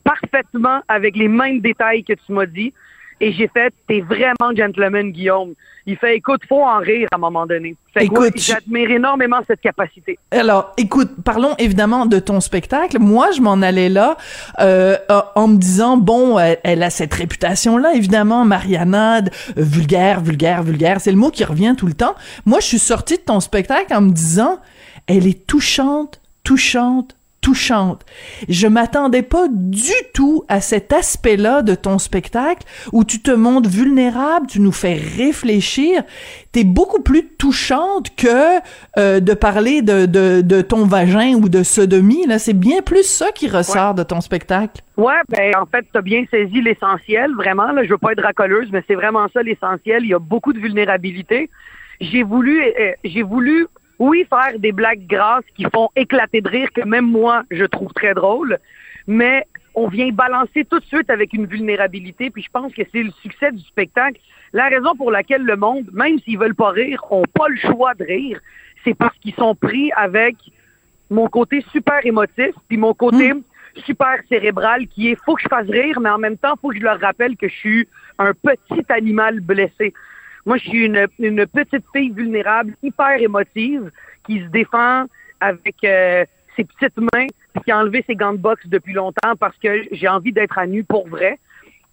[0.04, 2.74] parfaitement avec les mêmes détails que tu m'as dit.
[3.20, 5.54] Et j'ai fait, t'es vraiment gentleman, Guillaume.
[5.88, 7.76] Il fait, écoute, faut en rire à un moment donné.
[8.00, 10.20] écoute, j'admire énormément cette capacité.
[10.32, 13.00] Alors, écoute, parlons évidemment de ton spectacle.
[13.00, 14.18] Moi, je m'en allais là
[14.60, 14.98] euh,
[15.36, 21.00] en me disant, bon, elle, a cette réputation-là, évidemment, Marianade, vulgaire, vulgaire, vulgaire.
[21.00, 22.16] C'est le mot qui revient tout le temps.
[22.46, 24.60] Moi, je suis sortie de ton spectacle en me disant,
[25.08, 28.06] elle est touchante, touchante, touchante.
[28.50, 33.70] Je m'attendais pas du tout à cet aspect-là de ton spectacle où tu te montres
[33.70, 36.04] vulnérable, tu nous fais réfléchir.
[36.52, 38.60] T'es beaucoup plus touchante que
[38.98, 42.26] euh, de parler de, de, ton vagin ou de sodomie.
[42.40, 44.82] C'est bien plus ça qui ressort de ton spectacle.
[44.98, 47.72] Ouais, ben en fait, t'as bien saisi l'essentiel, vraiment.
[47.72, 50.04] Là, je veux pas être racoleuse, mais c'est vraiment ça l'essentiel.
[50.04, 51.50] Il y a beaucoup de vulnérabilité.
[52.02, 53.68] J'ai voulu, euh, j'ai voulu
[54.00, 57.92] oui, faire des blagues grasses qui font éclater de rire, que même moi, je trouve
[57.94, 58.58] très drôle,
[59.08, 63.04] mais on vient balancer tout de suite avec une vulnérabilité, puis je pense que c'est
[63.04, 64.20] le succès du spectacle.
[64.54, 67.94] La raison pour laquelle le monde, même s'ils veulent pas rire, ont pas le choix
[67.94, 68.40] de rire,
[68.84, 70.36] c'est parce qu'ils sont pris avec
[71.10, 73.42] mon côté super émotif, puis mon côté hmm.
[73.86, 76.78] super cérébral qui est faut que je fasse rire, mais en même temps, faut que
[76.78, 77.88] je leur rappelle que je suis
[78.18, 79.94] un petit animal blessé.
[80.48, 83.92] Moi, je suis une, une petite fille vulnérable, hyper émotive,
[84.26, 85.04] qui se défend
[85.42, 86.24] avec euh,
[86.56, 87.28] ses petites mains,
[87.66, 90.66] qui a enlevé ses gants de boxe depuis longtemps parce que j'ai envie d'être à
[90.66, 91.38] nu pour vrai.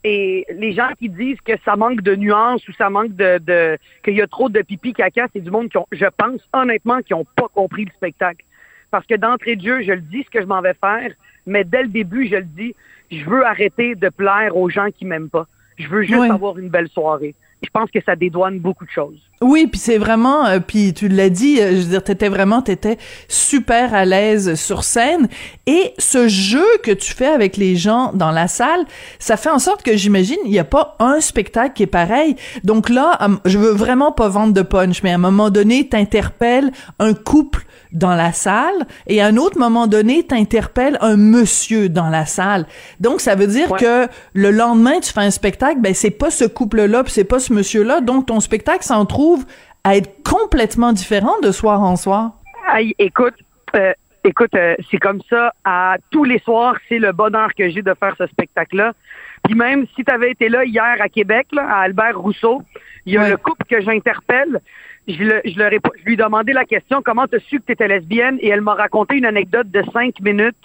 [0.05, 3.76] Et les gens qui disent que ça manque de nuances ou ça manque de, de
[4.05, 7.02] qu'il y a trop de pipi caca, c'est du monde qui ont, je pense honnêtement,
[7.02, 8.44] qui n'ont pas compris le spectacle.
[8.92, 11.11] Parce que d'entrée de jeu, je le dis ce que je m'en vais faire,
[11.44, 12.76] mais dès le début, je le dis,
[13.11, 15.48] je veux arrêter de plaire aux gens qui m'aiment pas.
[15.76, 17.34] Je veux juste avoir une belle soirée
[17.64, 19.20] je pense que ça dédouane beaucoup de choses.
[19.41, 22.62] Oui, puis c'est vraiment, euh, puis tu l'as dit, euh, je veux dire, t'étais vraiment,
[22.62, 25.28] t'étais super à l'aise sur scène,
[25.66, 28.85] et ce jeu que tu fais avec les gens dans la salle,
[29.18, 32.37] ça fait en sorte que j'imagine, il n'y a pas un spectacle qui est pareil.
[32.62, 36.70] Donc là, je veux vraiment pas vendre de punch, mais à un moment donné, t'interpelles
[36.99, 42.09] un couple dans la salle et à un autre moment donné, t'interpelles un monsieur dans
[42.09, 42.66] la salle.
[43.01, 46.45] Donc ça veut dire que le lendemain, tu fais un spectacle, ben c'est pas ce
[46.45, 49.23] couple-là, puis c'est pas ce monsieur-là, donc ton spectacle s'en trouve
[49.84, 52.32] à être complètement différent de soir en soir?
[52.98, 53.34] écoute,
[53.76, 53.92] euh,
[54.24, 57.94] écoute, euh, c'est comme ça à tous les soirs, c'est le bonheur que j'ai de
[57.94, 58.92] faire ce spectacle-là.
[59.44, 62.62] Puis même si tu avais été là hier à Québec, là, à Albert Rousseau,
[63.04, 64.60] il y a le couple que j'interpelle
[65.06, 67.60] je, le, je, leur ai, je lui ai demandé la question comment tu as su
[67.60, 68.38] que tu étais lesbienne?
[68.40, 70.56] Et elle m'a raconté une anecdote de cinq minutes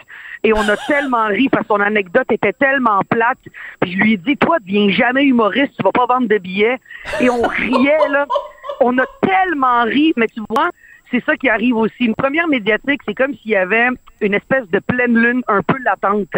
[0.44, 3.40] et on a tellement ri parce que son anecdote était tellement plate.
[3.82, 6.78] Puis je lui ai dit toi deviens jamais humoriste, tu vas pas vendre de billets
[7.20, 8.26] et on riait là.
[8.80, 10.70] On a tellement ri, mais tu vois,
[11.12, 12.06] c'est ça qui arrive aussi.
[12.06, 13.88] Une première médiatique, c'est comme s'il y avait
[14.22, 16.36] une espèce de pleine lune un peu latente.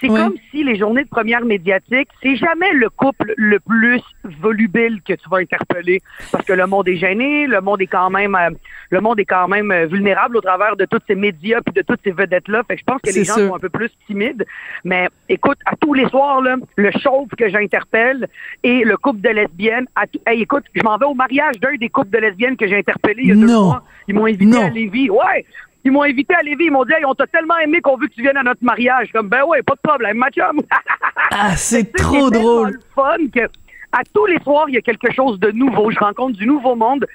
[0.00, 4.02] C'est comme si les journées de première médiatique, c'est jamais le couple le plus
[4.40, 6.00] volubile que tu vas interpeller.
[6.30, 8.50] Parce que le monde est gêné, le monde est quand même euh,
[8.90, 11.82] le monde est quand même euh, vulnérable au travers de tous ces médias puis de
[11.82, 12.62] toutes ces vedettes là.
[12.68, 14.44] Fait que je pense que les gens sont un peu plus timides,
[14.84, 18.28] mais écoute, à tous les soirs là, le chauve que j'interpelle
[18.62, 22.10] et le couple de lesbiennes, à écoute, je m'en vais au mariage d'un des couples
[22.10, 23.82] de lesbiennes que j'ai interpellé il y a deux mois.
[24.08, 25.10] Ils m'ont invité à Lévis.
[25.10, 25.46] Ouais,
[25.84, 26.66] ils m'ont invité à Lévis.
[26.66, 28.62] Ils m'ont dit, hey, on t'a tellement aimé qu'on veut que tu viennes à notre
[28.64, 29.10] mariage.
[29.12, 30.28] Comme, ben ouais, pas de problème, ma
[31.30, 32.78] ah, c'est trop drôle.
[32.94, 33.46] fun que,
[33.92, 35.90] à tous les soirs, il y a quelque chose de nouveau.
[35.90, 37.06] Je rencontre du nouveau monde.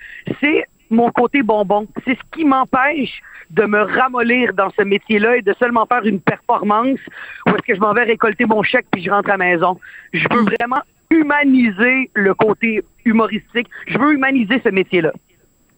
[0.42, 1.88] C'est mon côté bonbon.
[2.06, 6.20] C'est ce qui m'empêche de me ramollir dans ce métier-là et de seulement faire une
[6.20, 7.00] performance
[7.46, 9.80] où est-ce que je m'en vais récolter mon chèque puis je rentre à la maison.
[10.14, 13.68] Je veux vraiment humaniser le côté humoristique.
[13.88, 15.14] Je veux humaniser ce métier-là.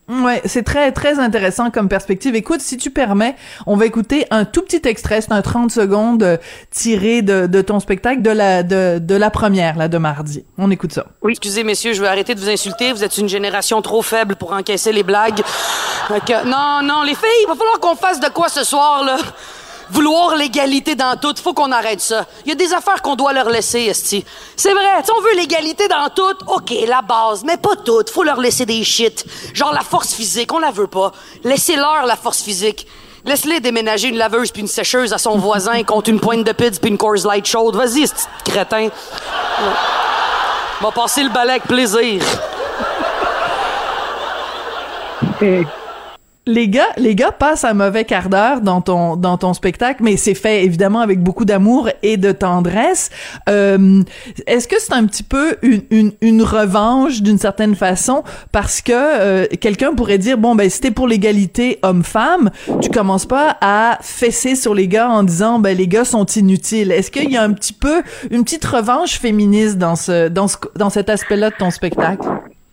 [0.09, 2.35] Ouais, c'est très très intéressant comme perspective.
[2.35, 3.35] Écoute, si tu permets,
[3.67, 6.37] on va écouter un tout petit extrait, c'est un 30 secondes euh,
[6.71, 10.45] tiré de, de, ton spectacle de la de, de la première là de mardi.
[10.57, 11.05] On écoute ça.
[11.21, 14.35] Oui, excusez messieurs, je vais arrêter de vous insulter, vous êtes une génération trop faible
[14.35, 15.41] pour encaisser les blagues.
[16.45, 19.17] non non, les filles, il va falloir qu'on fasse de quoi ce soir là
[19.91, 22.25] vouloir l'égalité dans tout, faut qu'on arrête ça.
[22.45, 24.23] Il y a des affaires qu'on doit leur laisser, esti.
[24.55, 28.09] C'est vrai, si on veut l'égalité dans tout, OK, la base, mais pas toutes.
[28.09, 29.25] Faut leur laisser des shit.
[29.53, 31.11] Genre la force physique, on la veut pas.
[31.43, 32.87] Laissez-leur la force physique.
[33.25, 36.79] Laisse-les déménager une laveuse puis une sécheuse à son voisin contre une pointe de pizza
[36.79, 37.75] puis une Coors Light chaude.
[37.75, 38.13] Vas-y, ce
[38.45, 38.89] crétin.
[40.81, 42.23] Va passer le balai avec plaisir
[46.49, 50.17] les gars, les gars passent un mauvais quart d'heure dans ton dans ton spectacle, mais
[50.17, 53.11] c'est fait évidemment avec beaucoup d'amour et de tendresse.
[53.47, 54.01] Euh,
[54.47, 58.23] Est-ce que c'est un petit peu une, une, une revanche d'une certaine façon?
[58.51, 62.49] Parce que euh, quelqu'un pourrait dire bon ben c'était pour l'égalité homme-femme,
[62.81, 66.91] tu commences pas à fesser sur les gars en disant ben les gars sont inutiles.
[66.91, 70.57] Est-ce qu'il y a un petit peu une petite revanche féministe dans ce dans ce
[70.75, 72.27] dans cet aspect-là de ton spectacle?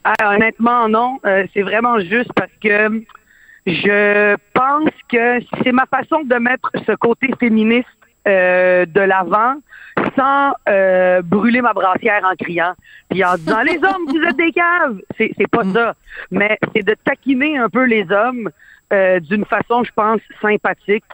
[0.05, 1.19] Ah, honnêtement, non.
[1.27, 3.03] Euh, c'est vraiment juste parce que
[3.67, 7.89] je pense que c'est ma façon de mettre ce côté féministe
[8.29, 9.57] euh, de l'avant
[10.17, 12.75] sans euh, brûler ma brassière en criant
[13.09, 15.01] puis en disant les hommes vous êtes des caves!
[15.17, 15.95] C'est c'est pas ça.
[16.31, 18.51] Mais c'est de taquiner un peu les hommes
[18.93, 21.05] euh, d'une façon je pense sympathique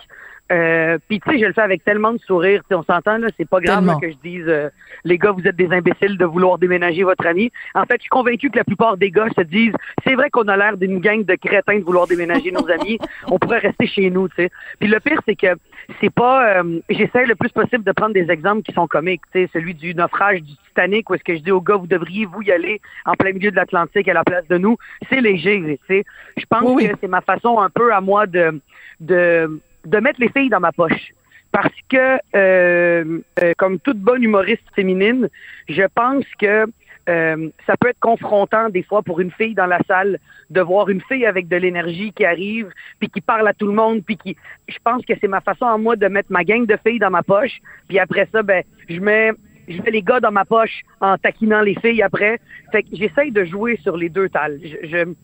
[0.52, 2.62] euh, Puis tu sais, je le fais avec tellement de sourire.
[2.70, 4.68] on s'entend là, c'est pas grave que je dise euh,
[5.04, 7.50] les gars, vous êtes des imbéciles de vouloir déménager votre ami.
[7.74, 9.74] En fait, je suis convaincu que la plupart des gars se disent
[10.04, 12.98] c'est vrai qu'on a l'air d'une gang de crétins de vouloir déménager nos amis.
[13.28, 14.50] On pourrait rester chez nous, tu sais.
[14.78, 15.54] Puis le pire, c'est que
[16.00, 16.58] c'est pas.
[16.58, 19.22] Euh, j'essaie le plus possible de prendre des exemples qui sont comiques.
[19.32, 21.86] Tu sais, celui du naufrage du Titanic où est-ce que je dis aux gars, vous
[21.86, 24.76] devriez vous y aller en plein milieu de l'Atlantique à la place de nous.
[25.08, 26.04] C'est léger, tu sais.
[26.36, 28.60] Je pense que c'est ma façon un peu à moi de
[29.00, 31.12] de de mettre les filles dans ma poche.
[31.50, 35.28] Parce que, euh, euh, comme toute bonne humoriste féminine,
[35.68, 36.66] je pense que
[37.08, 40.18] euh, ça peut être confrontant des fois pour une fille dans la salle
[40.50, 42.70] de voir une fille avec de l'énergie qui arrive,
[43.00, 44.36] puis qui parle à tout le monde, puis qui...
[44.68, 47.10] Je pense que c'est ma façon à moi de mettre ma gang de filles dans
[47.10, 49.32] ma poche, puis après ça, ben, je mets
[49.68, 52.40] je mets les gars dans ma poche en taquinant les filles après.
[52.72, 54.58] Fait que j'essaye de jouer sur les deux tales.
[54.62, 55.14] Je, je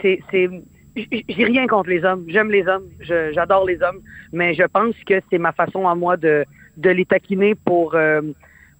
[0.00, 0.50] c'est,
[0.96, 2.24] j'ai rien contre les hommes.
[2.28, 2.88] J'aime les hommes.
[3.00, 4.00] J'adore les hommes.
[4.32, 6.44] Mais je pense que c'est ma façon à moi de,
[6.76, 8.20] de les taquiner pour, euh,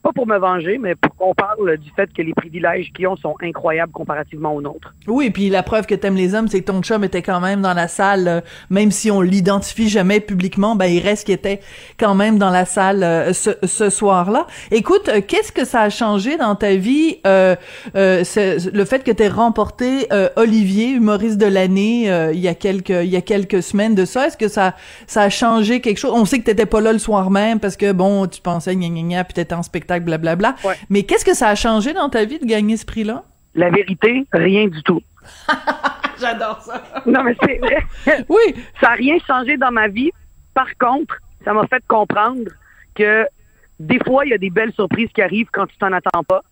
[0.02, 3.16] pas pour me venger, mais pour qu'on parle du fait que les privilèges qu'ils ont
[3.16, 4.94] sont incroyables comparativement aux nôtres.
[5.06, 7.40] Oui, et puis la preuve que t'aimes les hommes, c'est que ton chum était quand
[7.40, 11.34] même dans la salle, euh, même si on l'identifie jamais publiquement, ben il reste qu'il
[11.34, 11.60] était
[11.98, 14.46] quand même dans la salle euh, ce, soir-là.
[14.70, 20.08] Écoute, euh, qu'est-ce que ça a changé dans ta vie, le fait que t'aies remporté
[20.36, 24.26] Olivier, humoriste de l'année, il y a quelques il y a quelques semaines de ça?
[24.26, 24.74] Est-ce que ça
[25.06, 26.12] ça a changé quelque chose?
[26.14, 28.88] On sait que t'étais pas là le soir même parce que bon, tu pensais gna
[28.88, 30.56] gna gna, puis t'étais en spectacle blablabla.
[30.90, 33.24] Mais qu'est-ce que ça a changé dans ta vie de gagner ce prix-là?
[33.54, 35.02] La vérité, rien du tout.
[36.20, 36.82] J'adore ça.
[37.06, 37.84] non, mais c'est vrai.
[38.28, 38.54] oui.
[38.80, 40.10] Ça n'a rien changé dans ma vie.
[40.54, 42.50] Par contre, ça m'a fait comprendre
[42.94, 43.26] que
[43.80, 46.42] des fois, il y a des belles surprises qui arrivent quand tu t'en attends pas.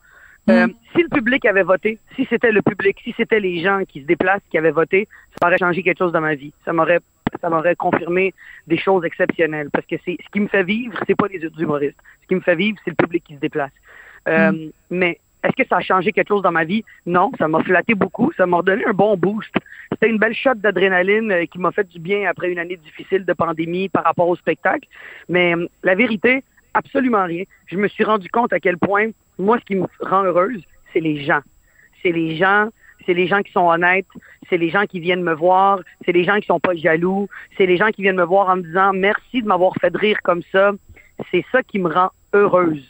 [0.49, 0.75] Euh, mm.
[0.95, 4.07] si le public avait voté, si c'était le public, si c'était les gens qui se
[4.07, 5.07] déplacent qui avaient voté,
[5.41, 6.53] ça aurait changé quelque chose dans ma vie.
[6.65, 7.01] Ça m'aurait
[7.41, 8.35] ça m'aurait confirmé
[8.67, 9.71] des choses exceptionnelles.
[9.71, 11.99] Parce que c'est ce qui me fait vivre, c'est pas les humoristes.
[12.23, 13.73] Ce qui me fait vivre, c'est le public qui se déplace.
[14.29, 14.71] Euh, mm.
[14.91, 16.85] Mais est-ce que ça a changé quelque chose dans ma vie?
[17.07, 18.31] Non, ça m'a flatté beaucoup.
[18.37, 19.55] Ça m'a donné un bon boost.
[19.93, 23.25] C'était une belle shot d'adrénaline euh, qui m'a fait du bien après une année difficile
[23.25, 24.89] de pandémie par rapport au spectacle.
[25.29, 27.45] Mais euh, la vérité, absolument rien.
[27.67, 29.09] Je me suis rendu compte à quel point,
[29.39, 30.63] moi, ce qui me rend heureuse,
[30.93, 31.41] c'est les gens.
[32.03, 32.69] C'est les gens
[33.07, 34.07] c'est les gens qui sont honnêtes,
[34.49, 37.67] c'est les gens qui viennent me voir, c'est les gens qui sont pas jaloux, c'est
[37.67, 40.43] les gens qui viennent me voir en me disant merci de m'avoir fait rire comme
[40.53, 40.73] ça.
[41.31, 42.85] c'est ça qui me rend heureuse.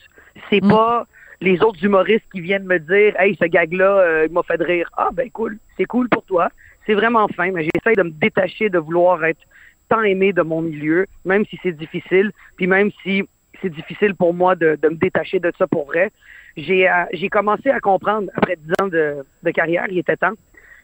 [0.49, 0.69] C'est mm.
[0.69, 1.07] pas
[1.41, 4.91] les autres humoristes qui viennent me dire Hey, ce gag-là, euh, il m'a fait rire.
[4.97, 6.49] Ah ben cool, c'est cool pour toi.
[6.87, 9.41] C'est vraiment fin, mais j'essaie de me détacher de vouloir être
[9.89, 13.25] tant aimé de mon milieu, même si c'est difficile, puis même si
[13.63, 16.11] c'est difficile pour moi de, me détacher de ça pour vrai.
[16.57, 20.35] J'ai euh, j'ai commencé à comprendre, après dix ans de, de carrière, il était temps,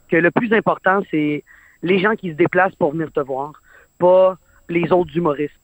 [0.09, 1.43] que le plus important, c'est
[1.83, 3.53] les gens qui se déplacent pour venir te voir,
[3.99, 4.37] pas
[4.69, 5.55] les autres humoristes.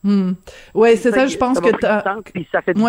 [0.74, 2.82] Ouais, c'est ça, je pense que Puis ça fait du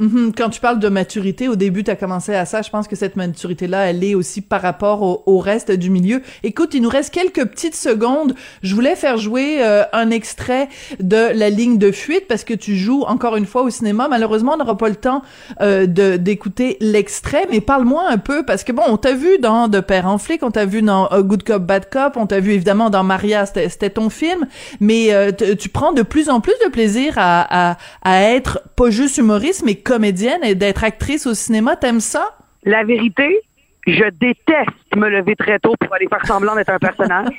[0.00, 0.32] Mhm.
[0.36, 2.62] Quand tu parles de maturité, au début, tu as commencé à ça.
[2.62, 6.22] Je pense que cette maturité-là, elle est aussi par rapport au, reste du milieu.
[6.42, 8.34] Écoute, il nous reste quelques petites secondes.
[8.62, 10.68] Je voulais faire jouer euh, un extrait
[11.00, 14.08] de La ligne de fuite parce que tu joues encore une fois au cinéma.
[14.08, 15.22] Malheureusement, on n'aura pas le temps
[15.60, 19.80] euh, d'écouter l'extrait, mais parle-moi un peu parce que bon, on t'a vu dans De
[19.80, 22.52] Père en flic, on t'a vu dans A Good Cop, Bad Cop, on t'a vu
[22.52, 24.46] évidemment dans Maria, c'était ton film,
[24.80, 28.90] mais euh, tu prends de plus en plus de plaisir à, à, à être pas
[28.90, 31.74] juste humoriste, mais comédienne et d'être actrice au cinéma.
[31.74, 32.36] T'aimes ça?
[32.64, 33.40] La vérité,
[33.86, 37.34] je déteste me lever très tôt pour aller faire semblant d'être un personnage.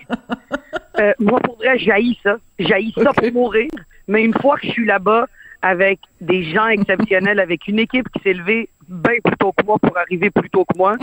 [0.99, 2.37] euh, moi, pour vrai, j'haïs ça.
[2.57, 3.69] J'haïs ça pour mourir.
[4.07, 5.27] Mais une fois que je suis là-bas
[5.61, 9.77] avec des gens exceptionnels, avec une équipe qui s'est levée bien plus tôt que moi
[9.77, 10.95] pour arriver plus tôt que moi,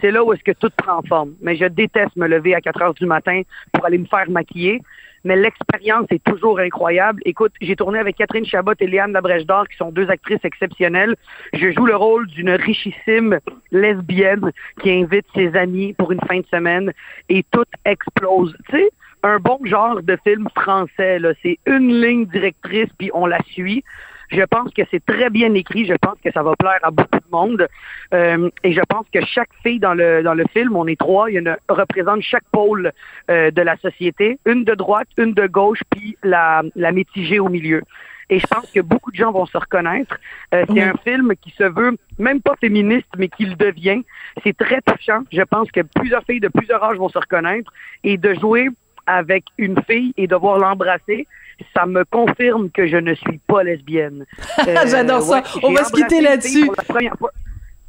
[0.00, 1.34] c'est là où est-ce que tout prend forme.
[1.40, 3.42] Mais je déteste me lever à 4 heures du matin
[3.72, 4.80] pour aller me faire maquiller
[5.24, 7.20] mais l'expérience est toujours incroyable.
[7.24, 11.14] Écoute, j'ai tourné avec Catherine Chabot et Léane Labrèche d'Or, qui sont deux actrices exceptionnelles.
[11.52, 13.38] Je joue le rôle d'une richissime
[13.70, 16.92] lesbienne qui invite ses amis pour une fin de semaine
[17.28, 18.56] et tout explose.
[18.70, 18.90] Tu sais,
[19.22, 21.32] un bon genre de film français, là.
[21.42, 23.84] C'est une ligne directrice, puis on la suit.
[24.30, 25.86] Je pense que c'est très bien écrit.
[25.86, 27.66] Je pense que ça va plaire à beaucoup de monde.
[28.14, 31.30] Euh, et je pense que chaque fille dans le dans le film, on est trois,
[31.30, 32.92] il y en a, représente chaque pôle
[33.30, 37.48] euh, de la société, une de droite, une de gauche, puis la, la mitigée au
[37.48, 37.82] milieu.
[38.30, 40.16] Et je pense que beaucoup de gens vont se reconnaître.
[40.54, 44.02] Euh, c'est un film qui se veut même pas féministe, mais qui le devient.
[44.44, 45.22] C'est très touchant.
[45.32, 47.72] Je pense que plusieurs filles de plusieurs âges vont se reconnaître.
[48.04, 48.68] Et de jouer
[49.06, 51.26] avec une fille et devoir l'embrasser,
[51.74, 54.26] ça me confirme que je ne suis pas lesbienne.
[54.86, 55.42] J'adore ça.
[55.62, 56.70] On va se quitter là-dessus.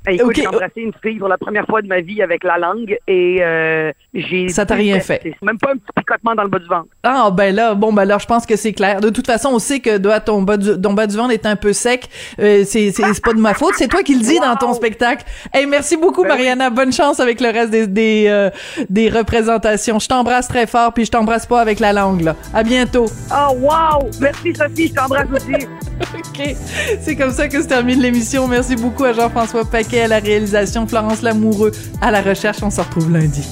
[0.07, 2.97] Écoute, j'ai embrassé une fille pour la première fois de ma vie avec la langue
[3.07, 4.49] et euh, j'ai.
[4.49, 5.33] Ça t'a rien fait.
[5.41, 6.87] Même pas un petit picotement dans le bas du ventre.
[7.03, 8.99] Ah ben là, bon ben alors je pense que c'est clair.
[8.99, 11.45] De toute façon, on sait que doit ton bas du, ton bas du ventre est
[11.45, 12.09] un peu sec.
[12.39, 13.73] Euh, c'est c'est pas de ma faute.
[13.75, 15.23] C'est toi qui le dis dans ton spectacle.
[15.53, 16.69] Hey, merci beaucoup, ben Mariana.
[16.69, 18.49] Bonne chance avec le reste des des, euh,
[18.89, 19.99] des représentations.
[19.99, 22.35] Je t'embrasse très fort, puis je t'embrasse pas avec la langue là.
[22.53, 23.05] À bientôt.
[23.31, 25.53] Oh wow, merci Sophie, je t'embrasse aussi.
[26.01, 26.55] ok,
[27.01, 28.47] c'est comme ça que se termine l'émission.
[28.47, 31.71] Merci beaucoup à Jean-François Paquet à la réalisation, Florence Lamoureux
[32.01, 32.63] à la recherche.
[32.63, 33.43] On se retrouve lundi.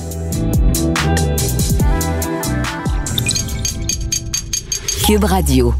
[5.06, 5.74] Cube Radio.